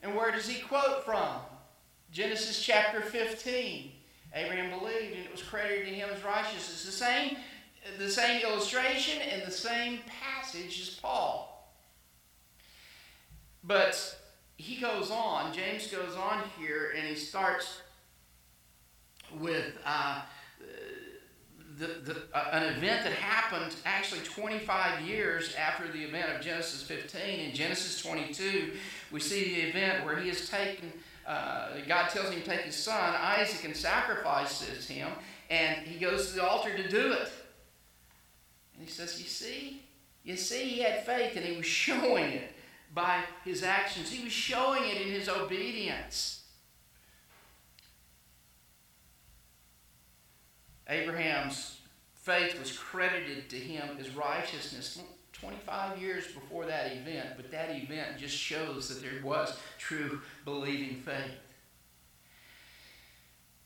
And 0.00 0.14
where 0.14 0.30
does 0.30 0.48
he 0.48 0.62
quote 0.62 1.04
from? 1.04 1.38
Genesis 2.12 2.64
chapter 2.64 3.00
15. 3.00 3.92
Abraham 4.36 4.78
believed 4.78 5.16
and 5.16 5.24
it 5.24 5.32
was 5.32 5.42
credited 5.42 5.86
to 5.86 5.94
him 5.94 6.08
as 6.14 6.22
righteousness. 6.22 6.84
The 6.84 6.92
same, 6.92 7.36
the 7.98 8.10
same 8.10 8.42
illustration 8.42 9.20
and 9.32 9.42
the 9.42 9.50
same 9.50 10.00
passage 10.06 10.80
as 10.80 10.90
Paul. 10.90 11.74
But 13.64 14.18
he 14.56 14.76
goes 14.76 15.10
on, 15.10 15.52
James 15.52 15.88
goes 15.88 16.14
on 16.16 16.42
here, 16.58 16.92
and 16.96 17.06
he 17.06 17.14
starts 17.14 17.80
with 19.40 19.76
uh, 19.84 20.22
the, 21.78 21.86
the, 21.86 22.22
uh, 22.32 22.48
an 22.52 22.62
event 22.74 23.04
that 23.04 23.12
happened 23.12 23.74
actually 23.84 24.20
25 24.22 25.02
years 25.02 25.54
after 25.56 25.90
the 25.92 26.02
event 26.04 26.30
of 26.34 26.40
Genesis 26.40 26.82
15. 26.82 27.20
In 27.20 27.54
Genesis 27.54 28.02
22, 28.02 28.72
we 29.10 29.20
see 29.20 29.54
the 29.54 29.60
event 29.68 30.04
where 30.04 30.16
he 30.16 30.30
is 30.30 30.48
taken, 30.48 30.92
uh, 31.26 31.68
God 31.88 32.08
tells 32.10 32.30
him 32.30 32.40
to 32.40 32.46
take 32.46 32.60
his 32.60 32.76
son, 32.76 33.14
Isaac, 33.18 33.64
and 33.64 33.76
sacrifices 33.76 34.86
him, 34.86 35.08
and 35.50 35.86
he 35.86 35.98
goes 35.98 36.28
to 36.28 36.36
the 36.36 36.46
altar 36.46 36.76
to 36.76 36.88
do 36.88 37.12
it. 37.12 37.28
And 38.74 38.86
he 38.86 38.90
says, 38.90 39.18
You 39.18 39.26
see? 39.26 39.82
You 40.22 40.36
see, 40.36 40.64
he 40.64 40.80
had 40.80 41.04
faith, 41.04 41.36
and 41.36 41.44
he 41.44 41.56
was 41.56 41.66
showing 41.84 42.32
it 42.32 42.52
by 42.94 43.20
his 43.44 43.62
actions. 43.62 44.10
He 44.10 44.24
was 44.24 44.32
showing 44.32 44.84
it 44.88 45.00
in 45.00 45.08
his 45.08 45.28
obedience. 45.28 46.44
Abraham's 50.88 51.78
faith 52.14 52.58
was 52.60 52.76
credited 52.76 53.50
to 53.50 53.56
him 53.56 53.96
as 53.98 54.14
righteousness 54.14 55.00
25 55.40 55.98
years 56.00 56.26
before 56.28 56.66
that 56.66 56.92
event, 56.92 57.30
but 57.36 57.50
that 57.50 57.70
event 57.70 58.18
just 58.18 58.36
shows 58.36 58.88
that 58.88 59.02
there 59.02 59.22
was 59.22 59.58
true 59.78 60.20
believing 60.44 60.96
faith. 61.00 61.38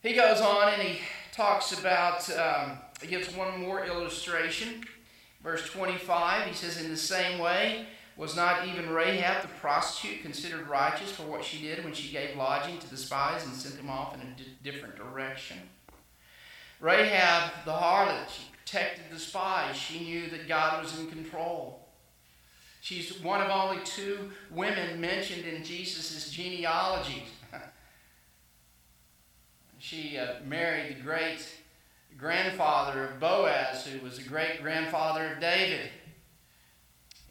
He 0.03 0.15
goes 0.15 0.41
on 0.41 0.73
and 0.73 0.83
he 0.83 1.01
talks 1.33 1.79
about, 1.79 2.29
um, 2.37 2.79
he 3.01 3.07
gives 3.07 3.35
one 3.35 3.61
more 3.61 3.85
illustration. 3.85 4.83
Verse 5.43 5.69
25, 5.71 6.47
he 6.47 6.55
says, 6.55 6.83
In 6.83 6.91
the 6.91 6.97
same 6.97 7.39
way, 7.39 7.87
was 8.17 8.37
not 8.37 8.67
even 8.67 8.91
Rahab 8.91 9.43
the 9.43 9.49
prostitute 9.49 10.23
considered 10.23 10.69
righteous 10.69 11.11
for 11.11 11.23
what 11.23 11.45
she 11.45 11.63
did 11.63 11.85
when 11.85 11.95
she 11.95 12.13
gave 12.13 12.37
lodging 12.37 12.79
to 12.79 12.91
the 12.91 12.97
spies 12.97 13.45
and 13.47 13.55
sent 13.55 13.77
them 13.77 13.89
off 13.89 14.15
in 14.15 14.21
a 14.21 14.65
different 14.65 14.97
direction? 14.97 15.57
Rahab 16.81 17.51
the 17.65 17.73
harlot, 17.73 18.31
protected 18.71 19.05
the 19.11 19.19
spies. 19.19 19.77
She 19.77 20.01
knew 20.01 20.31
that 20.31 20.49
God 20.49 20.83
was 20.83 20.99
in 20.99 21.09
control. 21.09 21.89
She's 22.81 23.21
one 23.21 23.43
of 23.43 23.51
only 23.51 23.83
two 23.85 24.31
women 24.51 25.01
mentioned 25.01 25.45
in 25.45 25.65
Jesus' 25.65 26.31
genealogy. 26.31 27.25
she 29.79 30.19
uh, 30.19 30.35
married 30.47 30.97
the 30.97 31.03
great 31.03 31.47
grandfather 32.17 33.05
of 33.05 33.21
Boaz, 33.21 33.87
who 33.87 34.03
was 34.05 34.19
the 34.19 34.29
great 34.29 34.63
grandfather 34.63 35.33
of 35.33 35.41
David. 35.41 35.91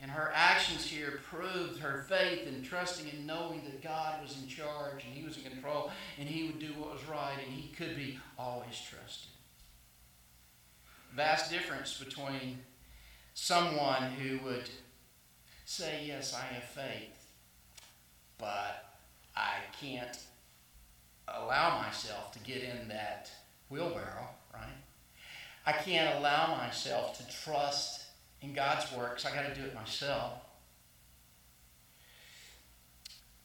And 0.02 0.12
her 0.12 0.32
actions 0.34 0.86
here 0.86 1.20
proved 1.30 1.80
her 1.80 2.06
faith 2.08 2.48
in 2.48 2.64
trusting 2.64 3.10
and 3.10 3.28
knowing 3.28 3.64
that 3.66 3.84
God 3.84 4.22
was 4.22 4.38
in 4.42 4.48
charge 4.48 5.04
and 5.04 5.14
He 5.14 5.26
was 5.26 5.38
in 5.38 5.44
control 5.44 5.92
and 6.18 6.30
He 6.30 6.48
would 6.48 6.60
do 6.60 6.74
what 6.78 6.94
was 6.94 7.06
right 7.10 7.38
and 7.44 7.54
He 7.54 7.70
could 7.70 7.96
be 7.96 8.18
always 8.38 8.80
trusted. 8.90 9.32
Vast 11.16 11.52
difference 11.52 11.98
between 11.98 12.60
someone 13.34 14.12
who 14.12 14.44
would 14.46 14.70
say, 15.66 16.04
Yes, 16.06 16.34
I 16.34 16.54
have 16.54 16.64
faith, 16.64 17.32
but 18.38 18.86
I 19.36 19.54
can't 19.82 20.18
allow 21.28 21.82
myself 21.82 22.32
to 22.34 22.40
get 22.40 22.64
in 22.64 22.88
that 22.88 23.32
wheelbarrow, 23.70 24.30
right? 24.54 24.70
I 25.66 25.72
can't 25.72 26.18
allow 26.18 26.56
myself 26.58 27.18
to 27.18 27.44
trust 27.44 28.06
in 28.42 28.54
God's 28.54 28.92
works. 28.96 29.26
I 29.26 29.34
got 29.34 29.54
to 29.54 29.60
do 29.60 29.66
it 29.66 29.76
myself. 29.76 30.34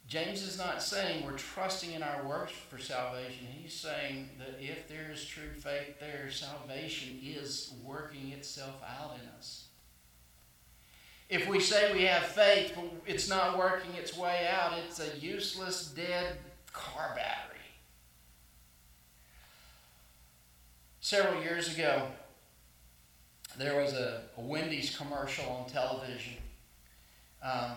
James 0.07 0.43
is 0.43 0.57
not 0.57 0.83
saying 0.83 1.25
we're 1.25 1.31
trusting 1.31 1.93
in 1.93 2.03
our 2.03 2.23
works 2.27 2.53
for 2.69 2.77
salvation. 2.77 3.47
He's 3.61 3.73
saying 3.73 4.29
that 4.37 4.59
if 4.61 4.87
there 4.87 5.11
is 5.11 5.25
true 5.25 5.49
faith 5.57 5.99
there, 5.99 6.29
salvation 6.29 7.19
is 7.23 7.73
working 7.83 8.29
itself 8.31 8.81
out 8.83 9.17
in 9.21 9.27
us. 9.29 9.65
If 11.27 11.47
we 11.47 11.59
say 11.59 11.91
we 11.91 12.03
have 12.03 12.21
faith, 12.23 12.73
but 12.75 12.85
it's 13.07 13.27
not 13.27 13.57
working 13.57 13.93
its 13.95 14.15
way 14.15 14.47
out, 14.47 14.73
it's 14.87 14.99
a 14.99 15.17
useless, 15.17 15.87
dead 15.87 16.37
car 16.71 17.13
battery. 17.15 17.55
Several 20.99 21.41
years 21.41 21.73
ago, 21.73 22.09
there 23.57 23.81
was 23.81 23.93
a, 23.93 24.21
a 24.37 24.41
Wendy's 24.41 24.95
commercial 24.95 25.49
on 25.51 25.67
television. 25.67 26.35
Um, 27.41 27.71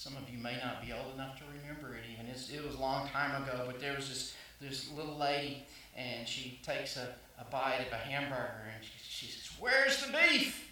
some 0.00 0.16
of 0.16 0.30
you 0.30 0.38
may 0.38 0.56
not 0.64 0.80
be 0.80 0.94
old 0.94 1.12
enough 1.14 1.36
to 1.36 1.44
remember 1.60 1.94
it 1.94 2.04
even. 2.10 2.24
It's, 2.24 2.48
it 2.48 2.64
was 2.64 2.74
a 2.74 2.80
long 2.80 3.06
time 3.08 3.42
ago, 3.42 3.64
but 3.66 3.78
there 3.80 3.94
was 3.94 4.08
this, 4.08 4.34
this 4.58 4.90
little 4.96 5.18
lady, 5.18 5.62
and 5.94 6.26
she 6.26 6.58
takes 6.62 6.96
a, 6.96 7.06
a 7.38 7.44
bite 7.50 7.80
of 7.86 7.92
a 7.92 7.96
hamburger, 7.96 8.62
and 8.74 8.82
she, 8.82 9.26
she 9.26 9.26
says, 9.30 9.50
Where's 9.60 10.02
the 10.02 10.10
beef? 10.10 10.68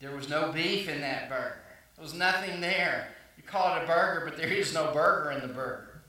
There 0.00 0.16
was 0.16 0.30
no 0.30 0.52
beef 0.52 0.88
in 0.88 1.02
that 1.02 1.28
burger. 1.28 1.60
There 1.96 2.02
was 2.02 2.14
nothing 2.14 2.62
there. 2.62 3.08
You 3.36 3.42
call 3.42 3.76
it 3.76 3.84
a 3.84 3.86
burger, 3.86 4.22
but 4.24 4.38
there 4.38 4.48
is 4.48 4.72
no 4.72 4.90
burger 4.92 5.32
in 5.32 5.46
the 5.46 5.52
burger. 5.52 6.00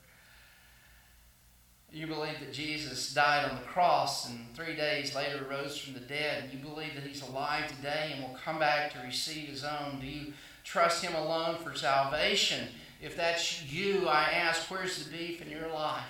You 1.91 2.07
believe 2.07 2.39
that 2.39 2.53
Jesus 2.53 3.13
died 3.13 3.49
on 3.49 3.57
the 3.57 3.63
cross 3.63 4.29
and 4.29 4.53
three 4.53 4.75
days 4.75 5.13
later 5.13 5.45
rose 5.49 5.77
from 5.77 5.95
the 5.95 5.99
dead, 5.99 6.43
and 6.43 6.53
you 6.53 6.59
believe 6.59 6.95
that 6.95 7.03
he's 7.03 7.21
alive 7.23 7.67
today 7.67 8.13
and 8.13 8.23
will 8.23 8.37
come 8.39 8.57
back 8.57 8.93
to 8.93 8.99
receive 8.99 9.49
his 9.49 9.65
own. 9.65 9.99
Do 9.99 10.07
you 10.07 10.33
trust 10.65 11.05
him 11.05 11.15
alone 11.15 11.55
for 11.63 11.73
salvation? 11.73 12.67
If 13.01 13.15
that's 13.15 13.63
you, 13.71 14.09
I 14.09 14.23
ask, 14.23 14.69
where's 14.69 15.05
the 15.05 15.15
beef 15.15 15.41
in 15.41 15.49
your 15.49 15.69
life? 15.69 16.03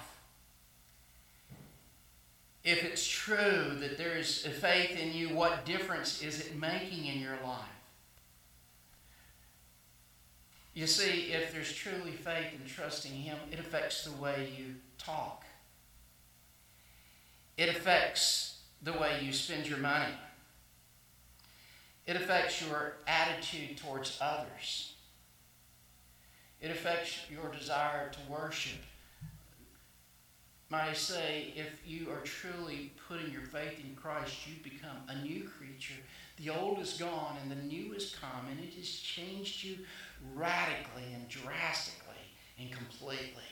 If 2.63 2.83
it's 2.83 3.07
true 3.07 3.75
that 3.79 3.97
there 3.97 4.17
is 4.17 4.43
a 4.45 4.49
faith 4.49 4.97
in 4.97 5.13
you, 5.13 5.29
what 5.29 5.65
difference 5.65 6.23
is 6.23 6.39
it 6.39 6.59
making 6.59 7.05
in 7.05 7.19
your 7.19 7.37
life? 7.43 7.59
You 10.73 10.87
see, 10.87 11.31
if 11.31 11.53
there's 11.53 11.71
truly 11.71 12.11
faith 12.11 12.53
in 12.53 12.67
trusting 12.67 13.11
Him, 13.11 13.37
it 13.51 13.59
affects 13.59 14.03
the 14.03 14.11
way 14.11 14.49
you 14.57 14.75
talk. 14.97 15.45
It 17.55 17.69
affects 17.69 18.59
the 18.81 18.93
way 18.93 19.19
you 19.21 19.31
spend 19.31 19.67
your 19.67 19.77
money. 19.77 20.13
It 22.05 22.15
affects 22.15 22.61
your 22.61 22.97
attitude 23.07 23.77
towards 23.77 24.17
others. 24.21 24.93
It 26.61 26.71
affects 26.71 27.19
your 27.29 27.49
desire 27.51 28.09
to 28.09 28.31
worship. 28.31 28.79
might 30.69 30.89
I 30.89 30.93
say, 30.93 31.53
if 31.55 31.81
you 31.85 32.09
are 32.11 32.21
truly 32.21 32.91
putting 33.07 33.31
your 33.31 33.41
faith 33.41 33.79
in 33.83 33.95
Christ, 33.95 34.47
you 34.47 34.55
become 34.63 34.97
a 35.07 35.21
new 35.23 35.43
creature. 35.43 36.01
The 36.37 36.49
old 36.49 36.79
is 36.79 36.93
gone 36.93 37.37
and 37.41 37.51
the 37.51 37.63
new 37.63 37.93
is 37.93 38.15
come, 38.19 38.47
and 38.49 38.59
it 38.59 38.73
has 38.75 38.89
changed 38.89 39.63
you 39.63 39.77
radically 40.33 41.13
and 41.13 41.27
drastically 41.27 42.13
and 42.59 42.71
completely. 42.71 43.43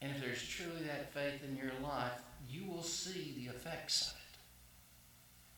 And 0.00 0.12
if 0.12 0.20
there's 0.20 0.46
truly 0.46 0.82
that 0.86 1.12
faith 1.12 1.42
in 1.42 1.56
your 1.56 1.72
life, 1.82 2.20
you 2.48 2.70
will 2.70 2.82
see 2.82 3.34
the 3.36 3.54
effects 3.54 4.12
of 4.12 4.16
it. 4.18 4.25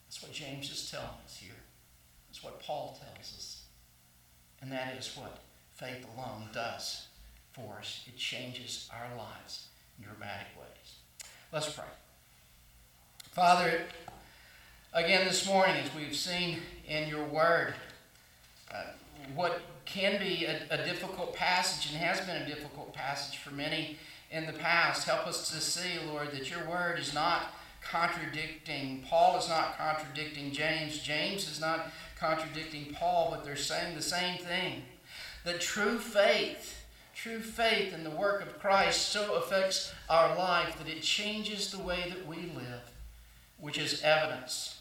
That's 0.09 0.23
what 0.23 0.33
James 0.33 0.71
is 0.71 0.91
telling 0.91 1.07
us 1.27 1.37
here. 1.39 1.53
That's 2.29 2.43
what 2.43 2.63
Paul 2.63 2.99
tells 2.99 3.35
us. 3.37 3.63
And 4.63 4.73
that 4.73 4.97
is 4.99 5.15
what 5.15 5.39
faith 5.75 6.07
alone 6.17 6.49
does 6.55 7.09
for 7.53 7.77
us. 7.79 8.05
It 8.07 8.17
changes 8.17 8.89
our 8.91 9.17
lives 9.19 9.69
in 9.99 10.05
dramatic 10.05 10.47
ways. 10.59 10.97
Let's 11.53 11.71
pray. 11.71 11.85
Father, 13.33 13.83
again 14.95 15.27
this 15.27 15.47
morning, 15.47 15.77
as 15.77 15.95
we've 15.95 16.17
seen 16.17 16.61
in 16.89 17.09
your 17.09 17.25
word, 17.25 17.75
uh, 18.75 18.85
what 19.35 19.61
can 19.85 20.19
be 20.19 20.47
a, 20.47 20.63
a 20.71 20.85
difficult 20.85 21.35
passage 21.35 21.93
and 21.93 22.03
has 22.03 22.21
been 22.23 22.43
a 22.43 22.47
difficult 22.47 22.95
passage 22.95 23.39
for 23.39 23.55
many 23.55 23.99
in 24.31 24.47
the 24.47 24.53
past. 24.55 25.07
Help 25.07 25.27
us 25.27 25.51
to 25.51 25.61
see, 25.61 25.99
Lord, 26.07 26.33
that 26.33 26.51
your 26.51 26.67
word 26.69 26.99
is 26.99 27.13
not 27.13 27.53
contradicting. 27.83 29.05
Paul 29.09 29.39
is 29.39 29.49
not 29.49 29.79
contradicting 29.79 30.53
James. 30.53 30.99
James 30.99 31.51
is 31.51 31.61
not 31.61 31.91
contradicting 32.19 32.95
Paul, 32.95 33.29
but 33.31 33.45
they're 33.45 33.57
saying 33.57 33.95
the 33.95 34.03
same 34.03 34.39
thing. 34.39 34.83
That 35.45 35.61
true 35.61 35.99
faith, 35.99 36.85
true 37.15 37.41
faith 37.41 37.95
in 37.95 38.05
the 38.05 38.11
work 38.11 38.43
of 38.43 38.59
Christ 38.59 39.09
so 39.09 39.35
affects 39.35 39.93
our 40.09 40.37
life 40.37 40.79
that 40.79 40.89
it 40.89 41.03
changes 41.03 41.71
the 41.71 41.83
way 41.83 42.05
that 42.09 42.27
we 42.27 42.37
live, 42.37 42.93
which 43.59 43.79
is 43.79 44.03
evidence 44.03 44.81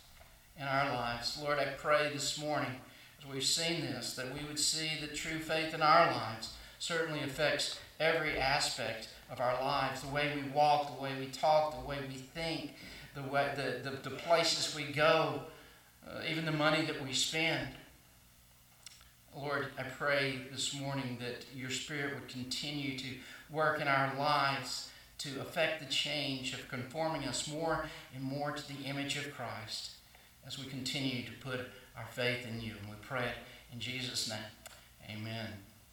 in 0.60 0.66
our 0.66 0.94
lives. 0.94 1.40
Lord, 1.42 1.60
I 1.60 1.66
pray 1.66 2.10
this 2.12 2.40
morning, 2.40 2.82
as 3.20 3.32
we've 3.32 3.44
seen 3.44 3.82
this, 3.82 4.16
that 4.16 4.34
we 4.34 4.46
would 4.48 4.60
see 4.60 4.92
that 5.02 5.16
true 5.16 5.40
faith 5.40 5.74
in 5.74 5.82
our 5.82 6.12
lives 6.12 6.56
certainly 6.80 7.22
affects 7.22 7.80
every 8.00 8.38
aspect 8.38 9.10
of 9.32 9.40
our 9.40 9.60
lives 9.62 10.02
the 10.02 10.08
way 10.08 10.32
we 10.36 10.50
walk, 10.52 10.96
the 10.96 11.02
way 11.02 11.12
we 11.20 11.28
talk, 11.28 11.80
the 11.80 11.88
way 11.88 11.98
we 12.08 12.16
think, 12.16 12.74
the, 13.16 13.24
way, 13.24 13.52
the, 13.56 13.90
the, 13.90 14.10
the 14.10 14.16
places 14.16 14.76
we 14.76 14.84
go, 14.94 15.42
uh, 16.08 16.22
even 16.30 16.46
the 16.46 16.52
money 16.52 16.86
that 16.86 17.04
we 17.04 17.14
spend. 17.14 17.68
Lord, 19.36 19.68
I 19.78 19.84
pray 19.84 20.40
this 20.52 20.74
morning 20.74 21.18
that 21.20 21.46
your 21.56 21.70
Spirit 21.70 22.16
would 22.16 22.28
continue 22.28 22.98
to 22.98 23.08
work 23.52 23.82
in 23.82 23.88
our 23.88 24.14
lives 24.18 24.90
to 25.20 25.42
affect 25.42 25.80
the 25.80 25.92
change 25.92 26.54
of 26.54 26.68
conforming 26.70 27.24
us 27.26 27.48
more 27.48 27.86
and 28.16 28.24
more 28.24 28.52
to 28.52 28.68
the 28.68 28.84
image 28.88 29.18
of 29.18 29.34
Christ 29.34 29.92
as 30.46 30.58
we 30.58 30.66
continue 30.66 31.24
to 31.24 31.32
put 31.42 31.60
our 31.98 32.06
faith 32.12 32.48
in 32.48 32.62
you. 32.62 32.74
And 32.80 32.90
we 32.90 32.96
pray 33.02 33.26
it 33.26 33.36
in 33.74 33.80
Jesus' 33.80 34.30
name. 34.30 34.40
Amen. 35.10 35.48